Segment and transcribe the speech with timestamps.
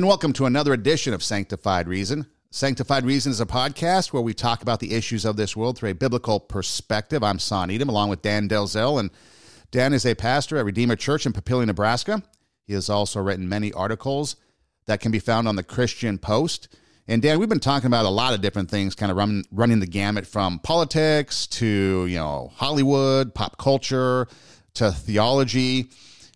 [0.00, 2.24] and welcome to another edition of Sanctified Reason.
[2.50, 5.90] Sanctified Reason is a podcast where we talk about the issues of this world through
[5.90, 7.22] a biblical perspective.
[7.22, 9.10] I'm Son Edom, along with Dan Delzell, and
[9.70, 12.22] Dan is a pastor at Redeemer Church in Papillion, Nebraska.
[12.66, 14.36] He has also written many articles
[14.86, 16.74] that can be found on the Christian Post.
[17.06, 19.80] And Dan, we've been talking about a lot of different things, kind of run, running
[19.80, 24.28] the gamut from politics to you know Hollywood, pop culture,
[24.72, 25.90] to theology,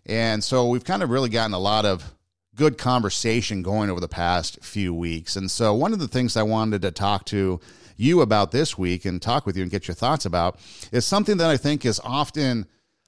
[0.05, 2.14] and so we've kind of really gotten a lot of
[2.55, 5.35] good conversation going over the past few weeks.
[5.35, 7.59] And so one of the things I wanted to talk to
[7.97, 10.59] you about this week and talk with you and get your thoughts about
[10.91, 12.65] is something that I think is often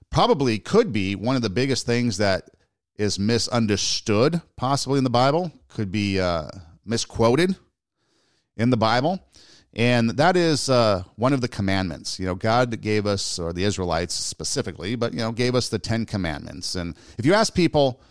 [0.09, 2.49] probably could be one of the biggest things that
[2.97, 6.49] is misunderstood possibly in the Bible, could be uh,
[6.85, 7.55] misquoted
[8.55, 9.23] in the Bible.
[9.73, 12.19] And that is uh, one of the commandments.
[12.19, 15.77] You know, God gave us, or the Israelites specifically, but, you know, gave us the
[15.77, 16.73] Ten Commandments.
[16.75, 18.01] And if you ask people,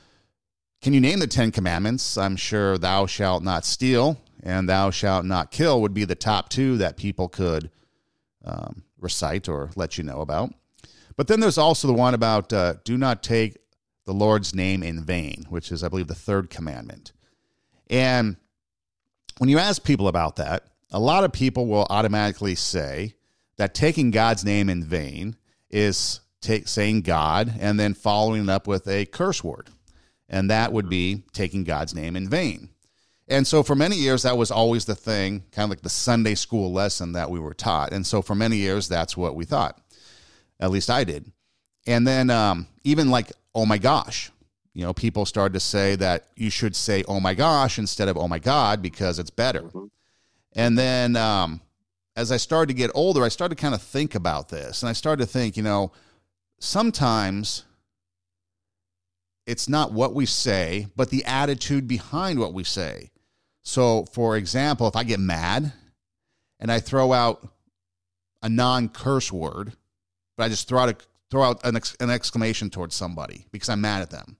[0.82, 2.16] can you name the Ten Commandments?
[2.16, 6.48] I'm sure thou shalt not steal and thou shalt not kill would be the top
[6.48, 7.70] two that people could
[8.44, 10.54] um, recite or let you know about.
[11.16, 13.58] But then there's also the one about uh, do not take
[14.04, 17.12] the Lord's name in vain, which is, I believe, the third commandment.
[17.88, 18.36] And
[19.38, 23.14] when you ask people about that, a lot of people will automatically say
[23.56, 25.36] that taking God's name in vain
[25.70, 29.70] is take, saying God and then following it up with a curse word.
[30.28, 32.70] And that would be taking God's name in vain.
[33.28, 36.34] And so for many years, that was always the thing, kind of like the Sunday
[36.34, 37.92] school lesson that we were taught.
[37.92, 39.80] And so for many years, that's what we thought.
[40.60, 41.32] At least I did.
[41.86, 44.30] And then um, even like, oh my gosh,
[44.74, 48.16] you know, people started to say that you should say, oh my gosh, instead of
[48.16, 49.62] oh my God, because it's better.
[49.62, 49.86] Mm-hmm.
[50.54, 51.60] And then um,
[52.14, 54.82] as I started to get older, I started to kind of think about this.
[54.82, 55.92] And I started to think, you know,
[56.58, 57.64] sometimes
[59.46, 63.10] it's not what we say, but the attitude behind what we say.
[63.62, 65.72] So, for example, if I get mad
[66.60, 67.48] and I throw out
[68.42, 69.72] a non curse word,
[70.36, 70.96] but I just throw out, a,
[71.30, 74.36] throw out an, ex, an exclamation towards somebody because I'm mad at them,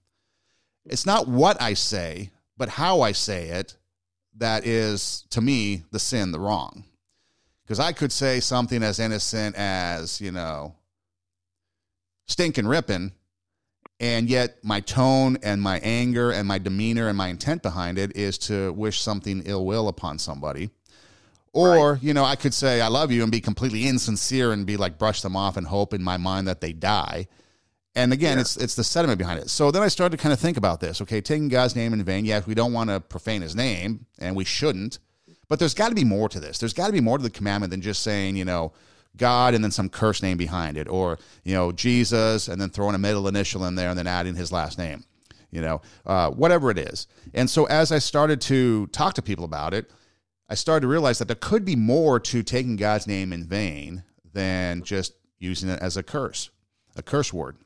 [0.85, 3.77] it's not what I say, but how I say it
[4.39, 6.85] that is, to me, the sin, the wrong.
[7.65, 10.75] Because I could say something as innocent as, you know,
[12.29, 13.13] stinking ripping,
[13.99, 18.17] and yet my tone and my anger and my demeanor and my intent behind it
[18.17, 20.71] is to wish something ill will upon somebody.
[21.53, 22.03] Or, right.
[22.03, 24.99] you know, I could say I love you and be completely insincere and be like
[24.99, 27.29] brush them off and hope in my mind that they die.
[27.95, 28.43] And again, yeah.
[28.43, 29.49] it's it's the sentiment behind it.
[29.49, 31.01] So then I started to kind of think about this.
[31.01, 32.27] Okay, taking God's name in vain.
[32.27, 34.99] Yes, we don't want to profane His name, and we shouldn't.
[35.49, 36.59] But there's got to be more to this.
[36.59, 38.75] There's got to be more to the commandment than just saying, you know,
[39.17, 42.95] God and then some curse name behind it, or you know, Jesus and then throwing
[42.95, 45.05] a middle initial in there and then adding His last name.
[45.51, 47.07] You know, uh, whatever it is.
[47.33, 49.91] And so as I started to talk to people about it,
[50.49, 54.05] I started to realize that there could be more to taking God's name in vain
[54.33, 56.51] than just using it as a curse,
[56.95, 57.57] a curse word.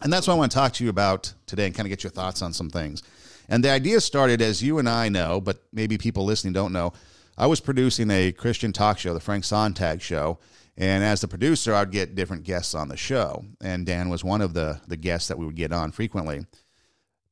[0.00, 2.02] And that's what I want to talk to you about today and kind of get
[2.02, 3.02] your thoughts on some things.
[3.48, 6.92] And the idea started, as you and I know, but maybe people listening don't know.
[7.36, 10.38] I was producing a Christian talk show, the Frank Sontag Show.
[10.76, 13.44] And as the producer, I'd get different guests on the show.
[13.60, 16.46] And Dan was one of the, the guests that we would get on frequently.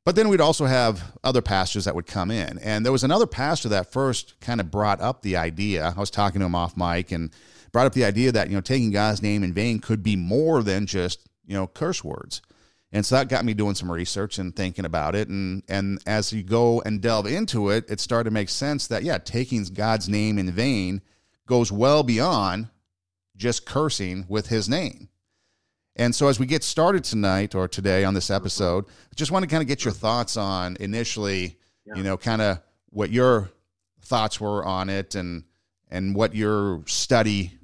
[0.05, 2.59] But then we'd also have other pastors that would come in.
[2.59, 5.93] And there was another pastor that first kind of brought up the idea.
[5.97, 7.31] I was talking to him off mic and
[7.73, 10.63] brought up the idea that, you know, taking God's name in vain could be more
[10.63, 12.43] than just, you know, curse words.
[12.93, 15.29] And so that got me doing some research and thinking about it.
[15.29, 19.05] And, and as you go and delve into it, it started to make sense that,
[19.05, 21.03] yeah, taking God's name in vain
[21.47, 22.69] goes well beyond
[23.41, 25.09] just cursing with his name.
[25.97, 29.43] And so as we get started tonight or today on this episode, I just want
[29.43, 31.95] to kind of get your thoughts on initially, yeah.
[31.97, 33.51] you know, kind of what your
[34.03, 35.45] thoughts were on it and
[35.91, 37.59] and what your study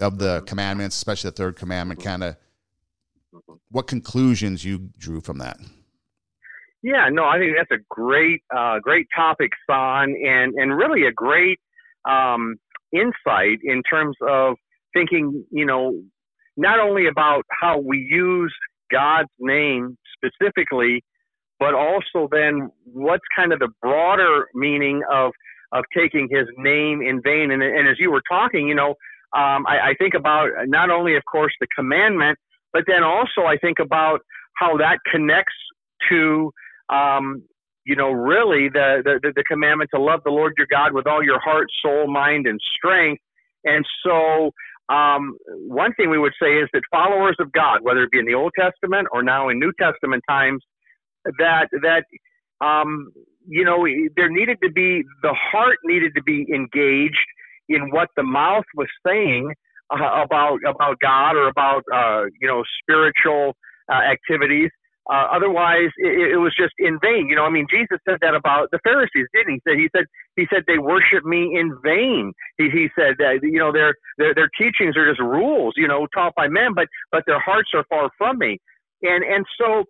[0.00, 2.36] of the commandments, especially the third commandment, kind of
[3.70, 5.56] what conclusions you drew from that.
[6.82, 11.12] Yeah, no, I think that's a great, uh, great topic, Son, and and really a
[11.12, 11.60] great
[12.08, 12.56] um,
[12.92, 14.56] insight in terms of
[14.92, 16.00] thinking, you know,
[16.56, 18.54] not only about how we use
[18.90, 21.02] God's name specifically,
[21.58, 25.32] but also then what's kind of the broader meaning of
[25.72, 27.52] of taking His name in vain.
[27.52, 28.96] And, and as you were talking, you know,
[29.36, 32.38] um, I, I think about not only, of course, the commandment,
[32.72, 34.20] but then also I think about
[34.56, 35.54] how that connects
[36.08, 36.50] to,
[36.92, 37.42] um,
[37.84, 41.22] you know, really the, the, the commandment to love the Lord your God with all
[41.22, 43.22] your heart, soul, mind, and strength.
[43.64, 44.50] And so,
[44.90, 45.36] um,
[45.68, 48.34] one thing we would say is that followers of God, whether it be in the
[48.34, 50.62] Old Testament or now in New Testament times,
[51.38, 52.04] that that
[52.64, 53.12] um,
[53.46, 57.16] you know, there needed to be the heart needed to be engaged
[57.68, 59.52] in what the mouth was saying
[59.90, 63.54] uh, about about God or about uh, you know spiritual
[63.90, 64.70] uh, activities.
[65.10, 67.26] Uh, otherwise, it, it, was just in vain.
[67.28, 69.60] You know, I mean, Jesus said that about the Pharisees, didn't he?
[69.66, 70.04] Said he said
[70.36, 72.32] he said they worship me in vain.
[72.58, 76.06] He, he said that you know their their their teachings are just rules, you know,
[76.14, 78.58] taught by men, but but their hearts are far from me.
[79.02, 79.84] And and so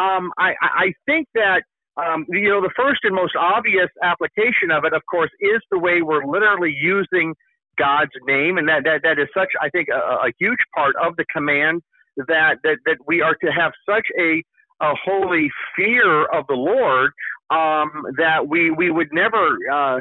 [0.00, 1.62] um, I I think that
[1.96, 5.78] um, you know, the first and most obvious application of it, of course, is the
[5.78, 7.34] way we're literally using
[7.76, 11.16] God's name, and that that, that is such, I think, a, a huge part of
[11.16, 11.82] the command
[12.16, 14.42] that that that we are to have such a
[14.80, 17.12] a holy fear of the Lord
[17.50, 20.00] um, that we we would never uh,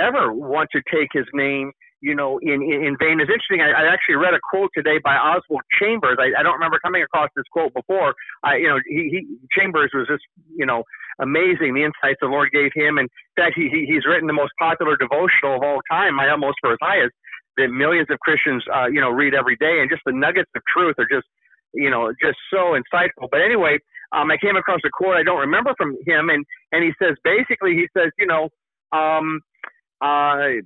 [0.00, 1.72] ever want to take His name
[2.02, 3.22] you know, in, in, in vain.
[3.22, 3.62] It's interesting.
[3.62, 6.18] I, I actually read a quote today by Oswald Chambers.
[6.18, 8.14] I, I don't remember coming across this quote before.
[8.42, 10.24] I, you know, he, he Chambers was just,
[10.54, 10.82] you know,
[11.20, 11.74] amazing.
[11.74, 12.98] The insights the Lord gave him.
[12.98, 16.18] And in fact, he, he he's written the most popular devotional of all time.
[16.18, 17.10] I almost for as high as
[17.56, 19.78] that millions of Christians, uh, you know, read every day.
[19.80, 21.26] And just the nuggets of truth are just,
[21.72, 23.30] you know, just so insightful.
[23.30, 23.78] But anyway,
[24.12, 27.16] um, I came across a quote I don't remember from him, and and he says
[27.24, 28.48] basically he says, you know,
[28.92, 29.40] um,
[30.00, 30.60] uh,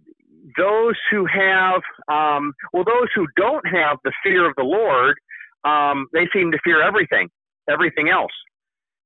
[0.56, 5.16] those who have, um, well, those who don't have the fear of the Lord,
[5.64, 7.28] um, they seem to fear everything,
[7.68, 8.32] everything else.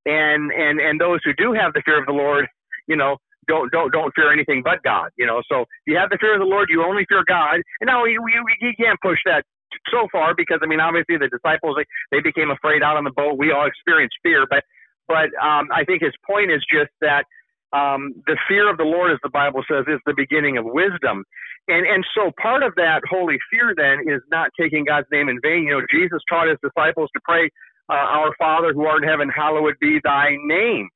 [0.06, 2.46] And, and, and those who do have the fear of the Lord,
[2.87, 3.16] you know,
[3.48, 5.42] don't, don't, don't fear anything but God, you know.
[5.50, 7.56] So if you have the fear of the Lord, you only fear God.
[7.81, 9.44] And now we, we, we can't push that
[9.90, 11.87] so far because, I mean, obviously the disciples, they,
[12.17, 13.38] they became afraid out on the boat.
[13.38, 14.64] We all experienced fear, but,
[15.08, 17.25] but, um, I think his point is just that,
[17.72, 21.25] um, the fear of the Lord, as the Bible says, is the beginning of wisdom.
[21.69, 25.38] And, and so part of that holy fear then is not taking God's name in
[25.40, 25.64] vain.
[25.64, 27.49] You know, Jesus taught his disciples to pray,
[27.88, 30.88] uh, Our Father who art in heaven, hallowed be thy name.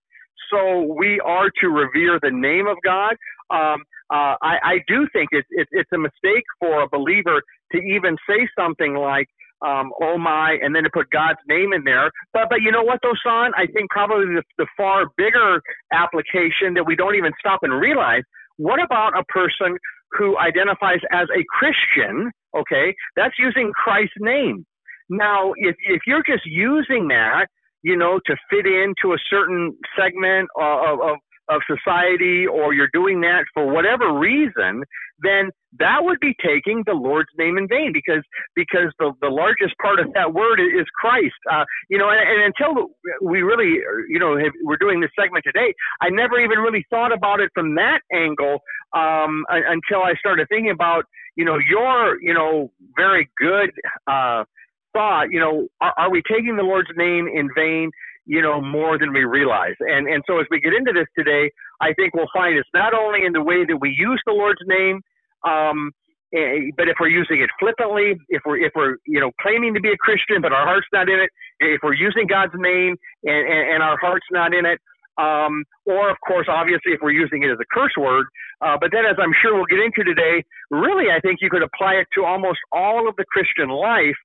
[0.51, 3.17] So we are to revere the name of God.
[3.51, 3.85] Um,
[4.15, 8.17] uh, I, I do think it's, it's, it's a mistake for a believer to even
[8.29, 9.27] say something like,
[9.67, 12.11] um, oh my, and then to put God's name in there.
[12.33, 13.15] But but you know what though?
[13.27, 15.61] I think probably the, the far bigger
[15.93, 18.23] application that we don't even stop and realize.
[18.57, 19.77] What about a person
[20.13, 22.31] who identifies as a Christian?
[22.57, 24.67] Okay, that's using Christ's name.
[25.09, 27.47] Now, if if you're just using that,
[27.83, 31.17] you know, to fit into a certain segment of, of,
[31.49, 34.83] of society or you're doing that for whatever reason,
[35.21, 38.23] then that would be taking the Lord's name in vain because
[38.55, 41.35] because the, the largest part of that word is Christ.
[41.51, 42.91] Uh, you know, and, and, until
[43.23, 47.13] we really, you know, have, we're doing this segment today, I never even really thought
[47.13, 48.61] about it from that angle
[48.95, 51.05] um, until I started thinking about,
[51.37, 53.71] you know, your, you know, very good
[54.07, 54.45] uh,
[54.93, 55.31] thought.
[55.31, 57.91] You know, are, are we taking the Lord's name in vain?
[58.27, 59.75] You know, more than we realize.
[59.81, 61.51] And, and so as we get into this today,
[61.81, 64.63] I think we'll find it's not only in the way that we use the Lord's
[64.67, 65.01] name,
[65.47, 65.91] um,
[66.35, 69.81] eh, but if we're using it flippantly, if we're if we're you know claiming to
[69.81, 71.31] be a Christian but our heart's not in it,
[71.61, 74.81] if we're using God's name and, and, and our heart's not in it,
[75.19, 78.27] um, or of course, obviously, if we're using it as a curse word.
[78.61, 81.63] Uh, but then, as I'm sure we'll get into today, really, I think you could
[81.63, 84.17] apply it to almost all of the Christian life.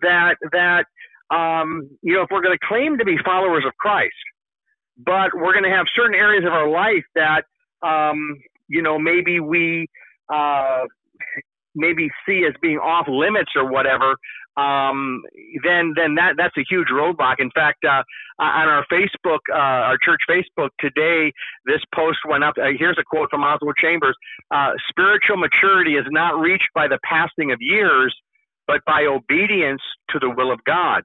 [0.00, 0.86] That that
[1.32, 4.12] um, you know, if we're going to claim to be followers of Christ,
[4.98, 7.44] but we're going to have certain areas of our life that,
[7.82, 8.36] um,
[8.68, 9.88] you know, maybe we
[10.32, 10.82] uh,
[11.74, 14.14] maybe see as being off limits or whatever,
[14.56, 15.22] um,
[15.64, 17.36] then then that that's a huge roadblock.
[17.38, 18.02] In fact, uh,
[18.38, 21.32] on our Facebook, uh, our church Facebook today,
[21.64, 22.54] this post went up.
[22.58, 24.16] Uh, here's a quote from Oswald Chambers:
[24.50, 28.14] uh, "Spiritual maturity is not reached by the passing of years,
[28.66, 31.02] but by obedience to the will of God."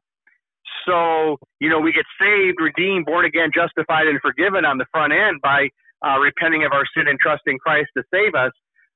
[0.87, 5.13] So, you know, we get saved, redeemed, born again, justified, and forgiven on the front
[5.13, 5.69] end by
[6.05, 8.51] uh, repenting of our sin and trusting Christ to save us.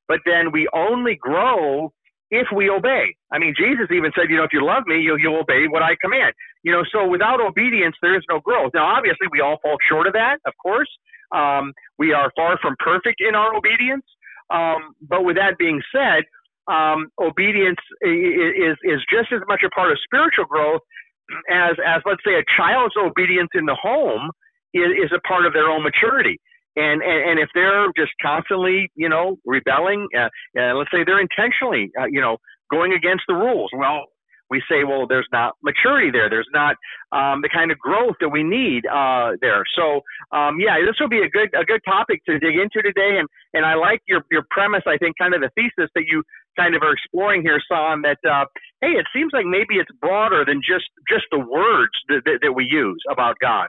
[0.08, 1.92] But then we only grow
[2.32, 3.16] if we obey.
[3.32, 5.84] I mean, Jesus even said, you know, if you love me, you'll, you'll obey what
[5.84, 6.34] I command.
[6.64, 8.72] You know, so without obedience, there is no growth.
[8.74, 10.90] Now, obviously, we all fall short of that, of course.
[11.36, 14.06] Um, we are far from perfect in our obedience.
[14.50, 16.24] Um, but with that being said,
[16.72, 20.82] um, obedience is, is just as much a part of spiritual growth
[21.50, 24.30] as as let's say a child's obedience in the home
[24.74, 26.40] is, is a part of their own maturity.
[26.76, 31.20] And, and, and if they're just constantly, you know, rebelling, uh, uh, let's say they're
[31.20, 32.38] intentionally, uh, you know,
[32.72, 33.70] going against the rules.
[33.76, 34.06] Well,
[34.50, 36.30] we say, well, there's not maturity there.
[36.30, 36.76] There's not
[37.14, 39.64] um, the kind of growth that we need uh, there.
[39.76, 40.02] So,
[40.36, 43.18] um, yeah, this will be a good a good topic to dig into today.
[43.18, 44.84] And and I like your your premise.
[44.86, 46.22] I think kind of the thesis that you
[46.58, 48.02] kind of are exploring here, Son.
[48.02, 48.46] That uh,
[48.82, 52.54] hey, it seems like maybe it's broader than just just the words that, that, that
[52.54, 53.68] we use about God.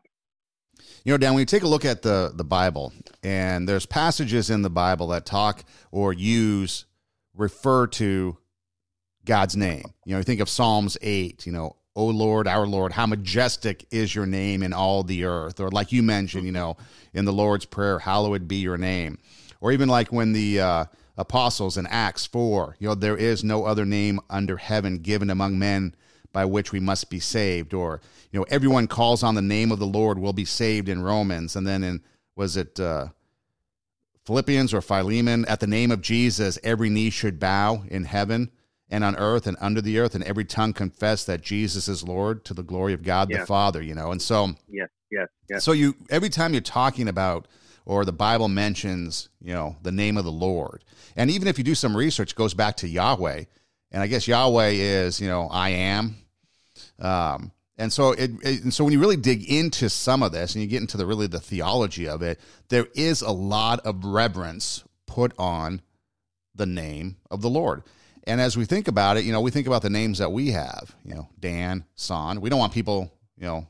[1.05, 4.51] You know, Dan, when you take a look at the the Bible, and there's passages
[4.51, 6.87] in the Bible that talk or use
[7.35, 8.37] refer to
[9.25, 9.85] God's name.
[10.05, 13.87] You know, you think of Psalms 8, you know, O Lord, our Lord, how majestic
[13.91, 15.61] is your name in all the earth.
[15.61, 16.77] Or like you mentioned, you know,
[17.13, 19.19] in the Lord's Prayer, hallowed be your name.
[19.61, 20.85] Or even like when the uh,
[21.17, 25.59] apostles in Acts 4, you know, there is no other name under heaven given among
[25.59, 25.95] men
[26.33, 27.75] by which we must be saved.
[27.75, 28.01] Or,
[28.31, 31.57] you know, everyone calls on the name of the Lord will be saved in Romans.
[31.57, 32.03] And then in,
[32.35, 33.09] was it uh,
[34.25, 35.45] Philippians or Philemon?
[35.47, 38.51] At the name of Jesus, every knee should bow in heaven
[38.93, 42.45] and on earth and under the earth, and every tongue confess that Jesus is Lord
[42.45, 44.13] to the glory of God the Father, you know.
[44.13, 45.65] And so, yeah, yes, yes.
[45.65, 47.49] So you every time you're talking about
[47.85, 50.85] or the Bible mentions, you know, the name of the Lord,
[51.17, 53.45] and even if you do some research, goes back to Yahweh,
[53.91, 56.17] and I guess Yahweh is, you know, I am.
[56.99, 60.55] Um, and so it, it, and so when you really dig into some of this
[60.55, 64.05] and you get into the really the theology of it, there is a lot of
[64.05, 65.83] reverence put on
[66.55, 67.83] the name of the Lord.
[68.25, 70.53] And as we think about it, you know, we think about the names that we
[70.53, 72.41] have, you know, Dan, Son.
[72.41, 73.67] We don't want people, you know,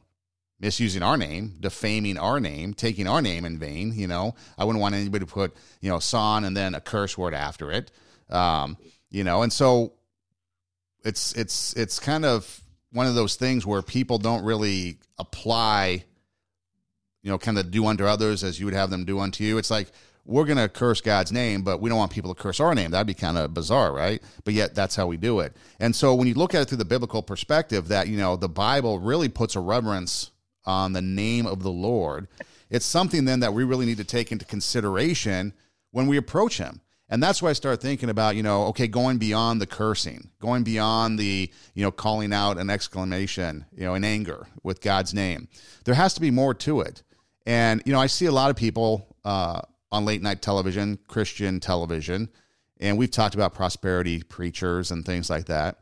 [0.63, 3.93] misusing our name, defaming our name, taking our name in vain.
[3.95, 7.19] You know, I wouldn't want anybody to put, you know, Son and then a curse
[7.19, 7.91] word after it.
[8.31, 8.79] Um,
[9.11, 9.93] you know, and so
[11.05, 16.05] it's it's it's kind of one of those things where people don't really apply,
[17.23, 19.59] you know, kind of do unto others as you would have them do unto you.
[19.59, 19.89] It's like
[20.25, 22.93] we're going to curse God's name, but we don't want people to curse our name.
[22.93, 24.23] That'd be kind of bizarre, right?
[24.45, 25.57] But yet that's how we do it.
[25.81, 28.49] And so when you look at it through the biblical perspective, that, you know, the
[28.49, 30.31] Bible really puts a reverence
[30.65, 32.29] on the name of the Lord,
[32.71, 35.53] it's something then that we really need to take into consideration
[35.91, 36.81] when we approach Him.
[37.09, 40.63] And that's why I start thinking about, you know, okay, going beyond the cursing, going
[40.63, 45.49] beyond the, you know, calling out an exclamation, you know, in anger with God's name.
[45.85, 47.03] There has to be more to it.
[47.45, 51.61] And, you know, I see a lot of people, uh, on late night television, Christian
[51.61, 52.31] television,
[52.81, 55.79] and we've talked about prosperity preachers and things like that.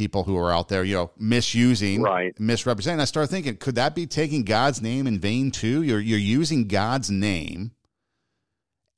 [0.00, 2.32] People who are out there, you know, misusing, right.
[2.40, 3.02] misrepresenting.
[3.02, 5.82] I start thinking, could that be taking God's name in vain too?
[5.82, 7.72] You're you're using God's name,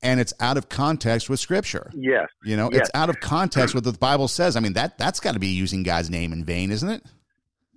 [0.00, 1.90] and it's out of context with Scripture.
[1.92, 2.82] Yes, you know, yes.
[2.82, 4.54] it's out of context with what the Bible says.
[4.54, 7.02] I mean, that that's got to be using God's name in vain, isn't it?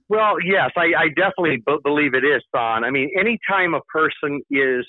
[0.07, 2.83] Well, yes, I, I definitely b- believe it is, Son.
[2.83, 4.85] I mean, anytime a person is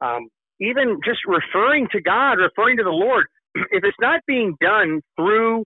[0.00, 0.28] um,
[0.60, 3.26] even just referring to God, referring to the Lord,
[3.56, 5.64] if it's not being done through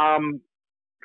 [0.00, 0.40] um,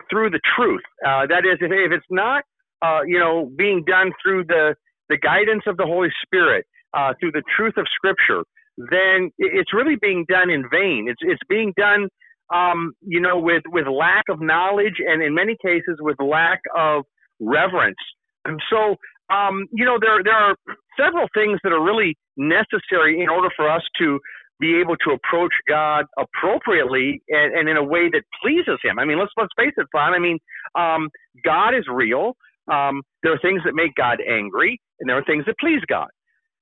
[0.09, 2.43] through the truth, uh, that is, if, if it's not
[2.81, 4.75] uh, you know being done through the
[5.09, 8.43] the guidance of the Holy Spirit, uh, through the truth of Scripture,
[8.77, 11.07] then it's really being done in vain.
[11.09, 12.09] It's it's being done
[12.53, 17.03] um, you know with with lack of knowledge and in many cases with lack of
[17.39, 17.97] reverence.
[18.45, 18.95] And so
[19.29, 20.55] um, you know, there there are
[20.97, 24.19] several things that are really necessary in order for us to
[24.59, 28.99] be able to approach God appropriately and, and in a way that pleases Him.
[28.99, 30.13] I mean, let's let's face it, Son.
[30.13, 30.37] I mean,
[30.75, 31.09] um,
[31.43, 32.35] God is real.
[32.71, 36.09] Um, there are things that make God angry, and there are things that please God.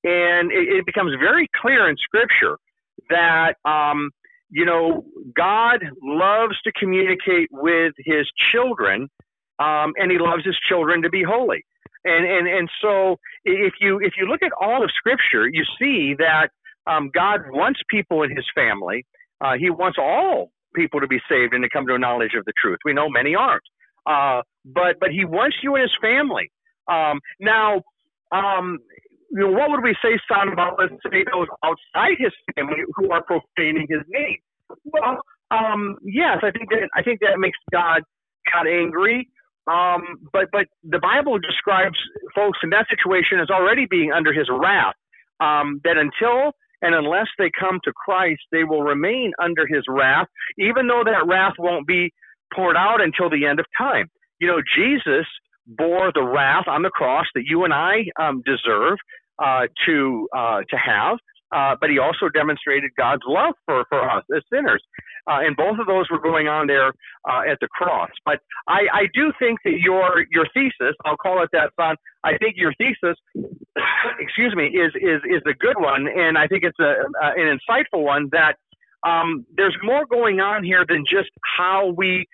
[0.03, 2.57] And it, it becomes very clear in Scripture
[3.09, 4.11] that um,
[4.49, 5.03] you know
[5.35, 9.09] God loves to communicate with His children,
[9.59, 11.63] um, and He loves His children to be holy.
[12.05, 16.15] And, and, and so if you, if you look at all of Scripture, you see
[16.17, 16.49] that
[16.87, 19.05] um, God wants people in his family.
[19.41, 22.45] Uh, he wants all people to be saved and to come to a knowledge of
[22.45, 22.79] the truth.
[22.85, 23.63] We know many aren't.
[24.05, 26.51] Uh, but, but he wants you in his family.
[26.87, 27.81] Um, now,
[28.31, 28.79] um,
[29.31, 33.11] you know, what would we say, son, about let's say those outside his family who
[33.11, 34.37] are profaning his name?
[34.85, 38.03] Well, um, yes, I think that I think that makes God
[38.51, 39.29] God angry.
[39.67, 41.97] Um, but but the Bible describes
[42.35, 44.95] folks in that situation as already being under His wrath.
[45.39, 50.27] Um, that until and unless they come to Christ, they will remain under His wrath,
[50.57, 52.11] even though that wrath won't be
[52.53, 54.07] poured out until the end of time.
[54.39, 55.25] You know, Jesus
[55.65, 58.97] bore the wrath on the cross that you and I um, deserve
[59.39, 61.17] uh, to uh, to have.
[61.55, 64.83] Uh, but he also demonstrated God's love for, for us as sinners.
[65.27, 66.87] Uh, and both of those were going on there
[67.29, 68.09] uh, at the cross.
[68.25, 71.95] But I, I do think that your your thesis, I'll call it that, son.
[72.23, 73.17] I think your thesis,
[74.19, 77.59] excuse me, is is is a good one, and I think it's a, a an
[77.59, 78.29] insightful one.
[78.31, 78.55] That
[79.07, 82.25] um, there's more going on here than just how we,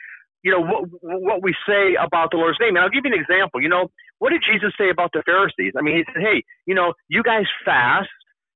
[0.43, 2.75] you know, what what we say about the Lord's name.
[2.75, 3.61] And I'll give you an example.
[3.61, 3.89] You know,
[4.19, 5.73] what did Jesus say about the Pharisees?
[5.77, 8.09] I mean, he said, "Hey, you know, you guys fast."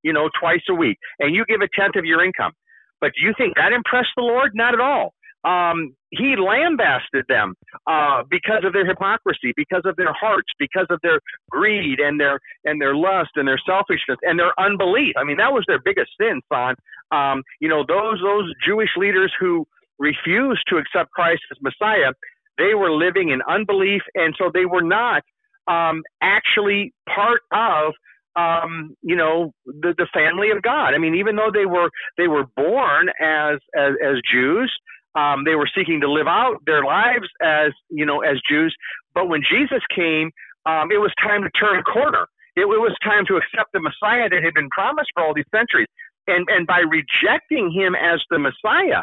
[0.04, 2.54] You know, twice a week, and you give a tenth of your income.
[3.02, 4.52] But do you think that impressed the Lord?
[4.56, 5.14] Not at all.
[5.44, 7.56] um, he lambasted them
[7.88, 12.40] uh, because of their hypocrisy, because of their hearts, because of their greed and their
[12.66, 15.14] and their lust and their selfishness and their unbelief.
[15.18, 16.76] I mean, that was their biggest sin, son.
[17.12, 19.66] Um, you know, those those Jewish leaders who
[20.00, 22.12] refused to accept Christ as Messiah,
[22.58, 25.24] they were living in unbelief, and so they were not
[25.68, 27.94] um, actually part of
[28.38, 30.94] um, you know the the family of God.
[30.94, 34.72] I mean, even though they were they were born as as, as Jews,
[35.16, 38.76] um, they were seeking to live out their lives as you know as Jews.
[39.14, 40.32] But when Jesus came,
[40.66, 42.28] um, it was time to turn a corner.
[42.56, 45.50] It, it was time to accept the Messiah that had been promised for all these
[45.54, 45.88] centuries.
[46.28, 49.02] And and by rejecting him as the Messiah,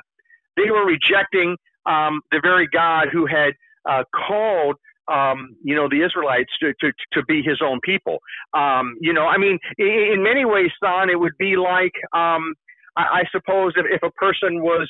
[0.57, 3.55] they were rejecting um, the very God who had
[3.89, 4.77] uh, called
[5.13, 8.19] um, you know, the Israelites to, to, to be his own people.
[8.55, 12.55] Um, you know, I mean, in, many ways, Son, it would be like, um,
[12.97, 14.89] I, I suppose if, if a person was,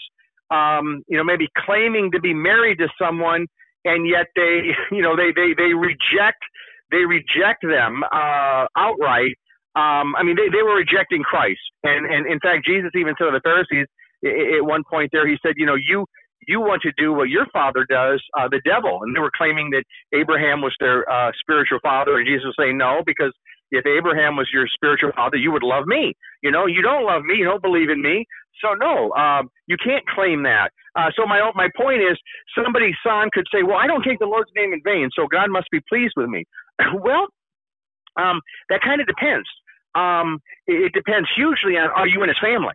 [0.50, 3.46] um, you know, maybe claiming to be married to someone
[3.84, 6.42] and yet they, you know, they, they, they reject,
[6.90, 9.34] they reject them, uh, outright.
[9.76, 11.60] Um, I mean, they, they were rejecting Christ.
[11.82, 13.86] And, and in fact, Jesus even said to the Pharisees
[14.24, 16.06] at one point there, he said, you know, you,
[16.48, 19.00] you want to do what your father does, uh, the devil.
[19.02, 22.18] And they were claiming that Abraham was their uh, spiritual father.
[22.18, 23.32] And Jesus saying, no, because
[23.70, 26.14] if Abraham was your spiritual father, you would love me.
[26.42, 27.36] You know, you don't love me.
[27.36, 28.26] You don't believe in me.
[28.62, 30.70] So no, um, you can't claim that.
[30.96, 32.16] Uh, so my my point is,
[32.56, 35.50] somebody's son could say, well, I don't take the Lord's name in vain, so God
[35.50, 36.44] must be pleased with me.
[36.94, 37.26] well,
[38.16, 39.48] um, that kind of depends.
[39.94, 42.74] Um, it, it depends hugely on are you in his family.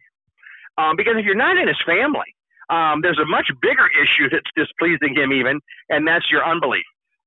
[0.77, 2.35] Um, because if you're not in his family,
[2.69, 5.59] um, there's a much bigger issue that's displeasing him, even,
[5.89, 6.85] and that's your unbelief.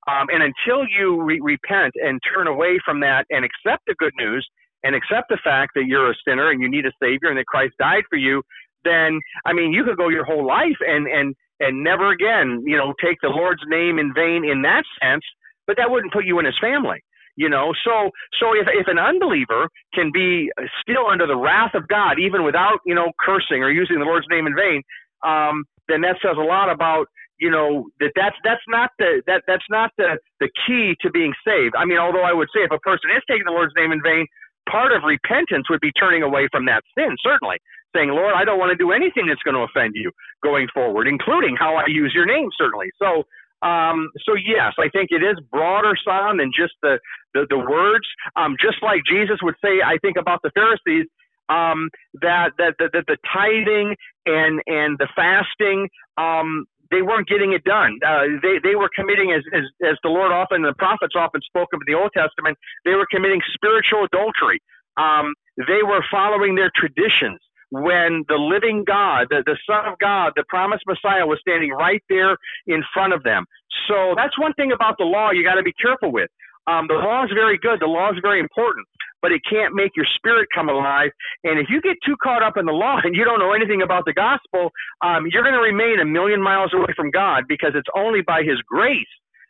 [0.08, 4.12] Um, and until you re- repent and turn away from that and accept the good
[4.18, 4.46] news
[4.82, 7.46] and accept the fact that you're a sinner and you need a savior and that
[7.46, 8.42] Christ died for you,
[8.84, 12.76] then I mean you could go your whole life and and and never again, you
[12.76, 15.22] know, take the Lord's name in vain in that sense.
[15.68, 16.98] But that wouldn't put you in His family
[17.36, 21.88] you know so so if if an unbeliever can be still under the wrath of
[21.88, 24.82] god even without you know cursing or using the lord's name in vain
[25.22, 27.06] um, then that says a lot about
[27.38, 31.34] you know that that's that's not the that that's not the the key to being
[31.46, 31.74] saved.
[31.76, 34.00] I mean, although I would say if a person is taking the Lord's name in
[34.02, 34.26] vain,
[34.70, 37.16] part of repentance would be turning away from that sin.
[37.22, 37.58] Certainly,
[37.94, 40.10] saying, Lord, I don't want to do anything that's going to offend you
[40.42, 42.48] going forward, including how I use your name.
[42.56, 43.24] Certainly, so.
[43.62, 46.98] Um, so yes, I think it is broader, son, than just the,
[47.32, 48.02] the, the words.
[48.34, 51.06] Um, just like Jesus would say, I think about the Pharisees,
[51.48, 57.52] um, that, that, that, that the tithing and, and the fasting, um, they weren't getting
[57.52, 57.98] it done.
[58.06, 61.40] Uh, they, they were committing, as, as, as the Lord often, and the prophets often
[61.42, 64.60] spoke of in the Old Testament, they were committing spiritual adultery.
[64.96, 67.40] Um, they were following their traditions
[67.72, 72.02] when the living God, the, the Son of God, the promised Messiah was standing right
[72.10, 73.46] there in front of them.
[73.88, 76.28] So that's one thing about the law you got to be careful with.
[76.66, 77.80] Um, the law is very good.
[77.80, 78.86] The law is very important,
[79.22, 81.10] but it can't make your spirit come alive.
[81.44, 83.80] And if you get too caught up in the law and you don't know anything
[83.82, 87.72] about the gospel, um, you're going to remain a million miles away from God because
[87.74, 89.06] it's only by His grace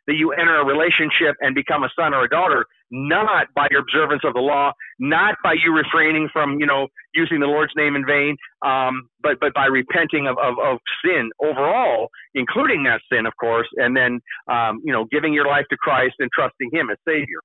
[0.06, 3.80] that you enter a relationship and become a son or a daughter, not by your
[3.80, 7.94] observance of the law, not by you refraining from, you know, using the Lord's name
[7.94, 13.26] in vain, um, but but by repenting of, of, of sin overall, including that sin,
[13.26, 16.90] of course, and then um, you know, giving your life to Christ and trusting Him
[16.90, 17.40] as Savior.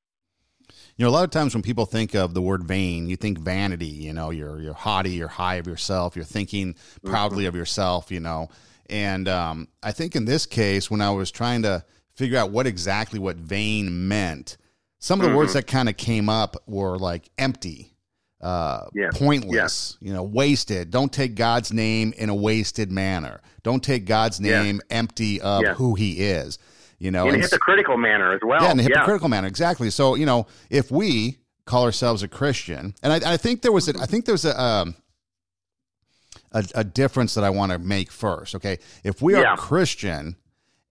[0.96, 3.40] You know, a lot of times when people think of the word vain, you think
[3.40, 3.86] vanity.
[3.86, 7.50] You know, you're you're haughty, you're high of yourself, you're thinking proudly mm-hmm.
[7.50, 8.12] of yourself.
[8.12, 8.50] You know,
[8.90, 11.84] and um, I think in this case, when I was trying to
[12.18, 14.58] figure out what exactly what vain meant.
[15.00, 15.38] Some of the mm-hmm.
[15.38, 17.94] words that kind of came up were like empty,
[18.42, 19.12] uh, yeah.
[19.14, 20.08] pointless, yeah.
[20.08, 20.90] you know, wasted.
[20.90, 23.42] Don't take God's name in a wasted manner.
[23.62, 24.98] Don't take God's name yeah.
[24.98, 26.58] empty of who He is.
[27.00, 28.64] You know, in a hypocritical manner as well.
[28.64, 29.90] Yeah, in a hypocritical manner, exactly.
[29.92, 33.88] So you know, if we call ourselves a Christian, and I, I think there was
[33.88, 34.96] a, I think there's a, um,
[36.52, 38.56] a, a difference that I want to make first.
[38.56, 40.38] Okay, if we are Christian,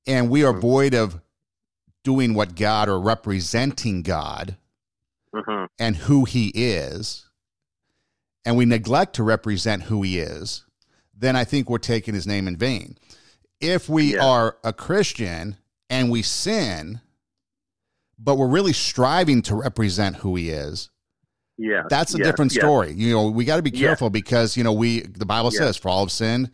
[0.06, 0.60] and we are mm-hmm.
[0.60, 1.20] void of
[2.04, 4.56] doing what God or representing God
[5.34, 5.64] mm-hmm.
[5.80, 7.28] and who He is,
[8.44, 10.64] and we neglect to represent who He is,
[11.12, 12.96] then I think we're taking His name in vain.
[13.60, 14.24] If we yeah.
[14.24, 15.56] are a Christian
[15.90, 17.00] and we sin,
[18.18, 20.90] but we're really striving to represent who He is,
[21.58, 22.92] yeah, that's a different story.
[22.92, 25.88] You know, we got to be careful because you know we the Bible says, "For
[25.88, 26.50] all have sinned,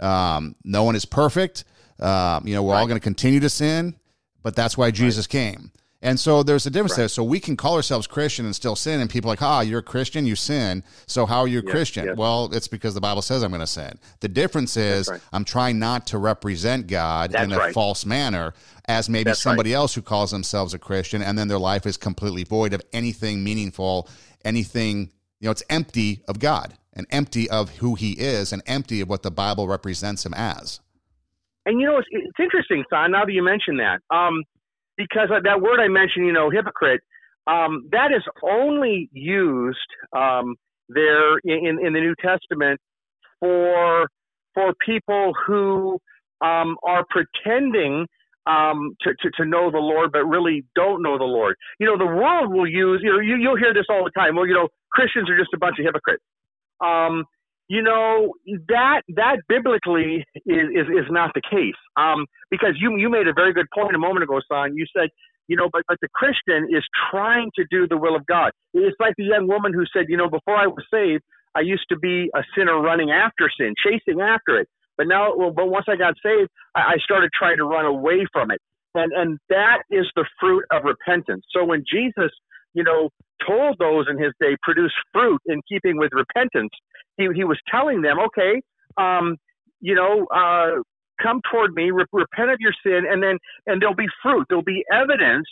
[0.00, 1.64] um, no one is perfect."
[2.00, 2.80] Um, you know, we're right.
[2.80, 3.94] all going to continue to sin,
[4.42, 5.54] but that's why Jesus right.
[5.54, 5.72] came.
[6.02, 7.02] And so there's a difference right.
[7.02, 7.08] there.
[7.08, 9.80] So we can call ourselves Christian and still sin, and people are like, ah, you're
[9.80, 10.82] a Christian, you sin.
[11.06, 12.16] So how are you a Christian?
[12.16, 13.98] Well, it's because the Bible says I'm going to sin.
[14.20, 15.20] The difference is right.
[15.32, 17.74] I'm trying not to represent God That's in a right.
[17.74, 18.54] false manner
[18.88, 21.98] as maybe That's somebody else who calls themselves a Christian, and then their life is
[21.98, 24.08] completely void of anything meaningful,
[24.42, 29.02] anything, you know, it's empty of God and empty of who he is and empty
[29.02, 30.80] of what the Bible represents him as.
[31.66, 34.00] And you know, it's, it's interesting, Son, now that you mention that.
[34.10, 34.42] Um,
[35.00, 37.00] because that word I mentioned, you know, hypocrite,
[37.46, 39.78] um, that is only used
[40.14, 40.56] um,
[40.90, 42.78] there in, in the New Testament
[43.40, 44.06] for
[44.54, 45.98] for people who
[46.42, 48.06] um, are pretending
[48.46, 51.54] um, to, to, to know the Lord, but really don't know the Lord.
[51.78, 54.34] You know, the world will use, you know, you, you'll hear this all the time.
[54.34, 56.24] Well, you know, Christians are just a bunch of hypocrites.
[56.84, 57.24] Um,
[57.70, 58.34] you know
[58.68, 63.32] that that biblically is is, is not the case um, because you you made a
[63.32, 64.76] very good point a moment ago, son.
[64.76, 65.08] You said
[65.46, 68.50] you know, but but the Christian is trying to do the will of God.
[68.74, 71.22] It's like the young woman who said, you know, before I was saved,
[71.54, 74.68] I used to be a sinner running after sin, chasing after it.
[74.98, 78.26] But now, well, but once I got saved, I, I started trying to run away
[78.32, 78.60] from it,
[78.96, 81.44] and and that is the fruit of repentance.
[81.54, 82.32] So when Jesus
[82.74, 83.10] you know,
[83.46, 86.70] told those in his day produce fruit in keeping with repentance.
[87.16, 88.62] He, he was telling them, okay,
[88.96, 89.36] um,
[89.80, 90.82] you know, uh,
[91.22, 94.46] come toward me, re- repent of your sin, and then and there'll be fruit.
[94.48, 95.48] There'll be evidence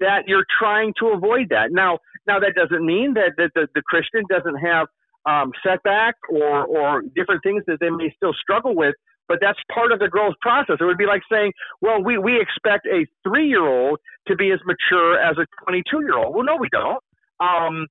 [0.00, 1.72] that you're trying to avoid that.
[1.72, 4.86] Now, now that doesn't mean that, that the, the Christian doesn't have
[5.26, 8.94] um, setback or or different things that they may still struggle with
[9.28, 10.76] but that's part of the growth process.
[10.80, 14.50] It would be like saying, well, we, we expect a three year old to be
[14.50, 16.34] as mature as a 22 year old.
[16.34, 16.98] Well, no, we don't.
[17.38, 17.86] Um,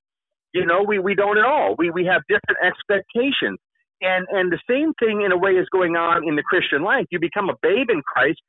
[0.54, 1.76] you know, we, we don't at all.
[1.78, 3.60] We, we have different expectations.
[4.02, 7.06] And, and the same thing in a way is going on in the Christian life.
[7.10, 8.40] You become a babe in Christ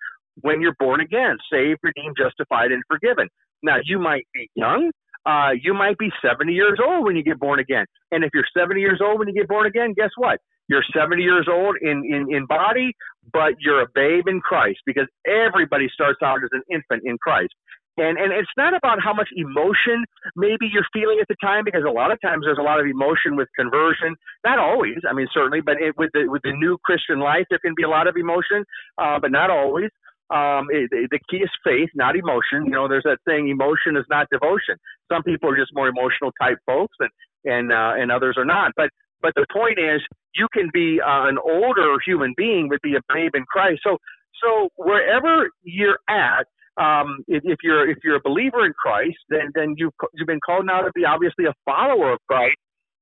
[0.42, 3.28] when you're born again, saved, redeemed, justified, and forgiven.
[3.62, 4.90] Now, you might be young.
[5.26, 7.86] Uh, you might be 70 years old when you get born again.
[8.12, 10.38] And if you're 70 years old when you get born again, guess what?
[10.68, 12.92] You're 70 years old in, in, in body,
[13.32, 17.52] but you're a babe in Christ because everybody starts out as an infant in Christ.
[17.98, 20.04] And, and it's not about how much emotion
[20.36, 22.86] maybe you're feeling at the time, because a lot of times there's a lot of
[22.86, 24.14] emotion with conversion.
[24.44, 27.58] Not always, I mean certainly, but it, with the with the new Christian life, there
[27.58, 28.64] can be a lot of emotion,
[28.98, 29.90] uh, but not always.
[30.30, 32.66] Um, it, the key is faith, not emotion.
[32.66, 34.76] You know, there's that saying, emotion is not devotion.
[35.10, 37.10] Some people are just more emotional type folks, and
[37.44, 38.72] and uh, and others are not.
[38.76, 38.90] But
[39.22, 40.02] but the point is,
[40.34, 43.80] you can be uh, an older human being, but be a babe in Christ.
[43.82, 43.96] So,
[44.42, 46.46] so wherever you're at,
[46.78, 50.40] um, if, if, you're if you're a believer in Christ, then then you've you've been
[50.44, 52.56] called now to be obviously a follower of Christ.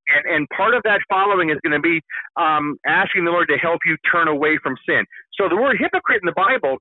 [0.08, 2.00] And, and part of that following is going to be
[2.36, 5.04] um, asking the Lord to help you turn away from sin.
[5.34, 6.78] So the word hypocrite in the Bible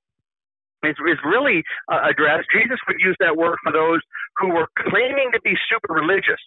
[0.84, 2.46] is, is really uh, addressed.
[2.54, 4.00] Jesus would use that word for those
[4.38, 6.38] who were claiming to be super religious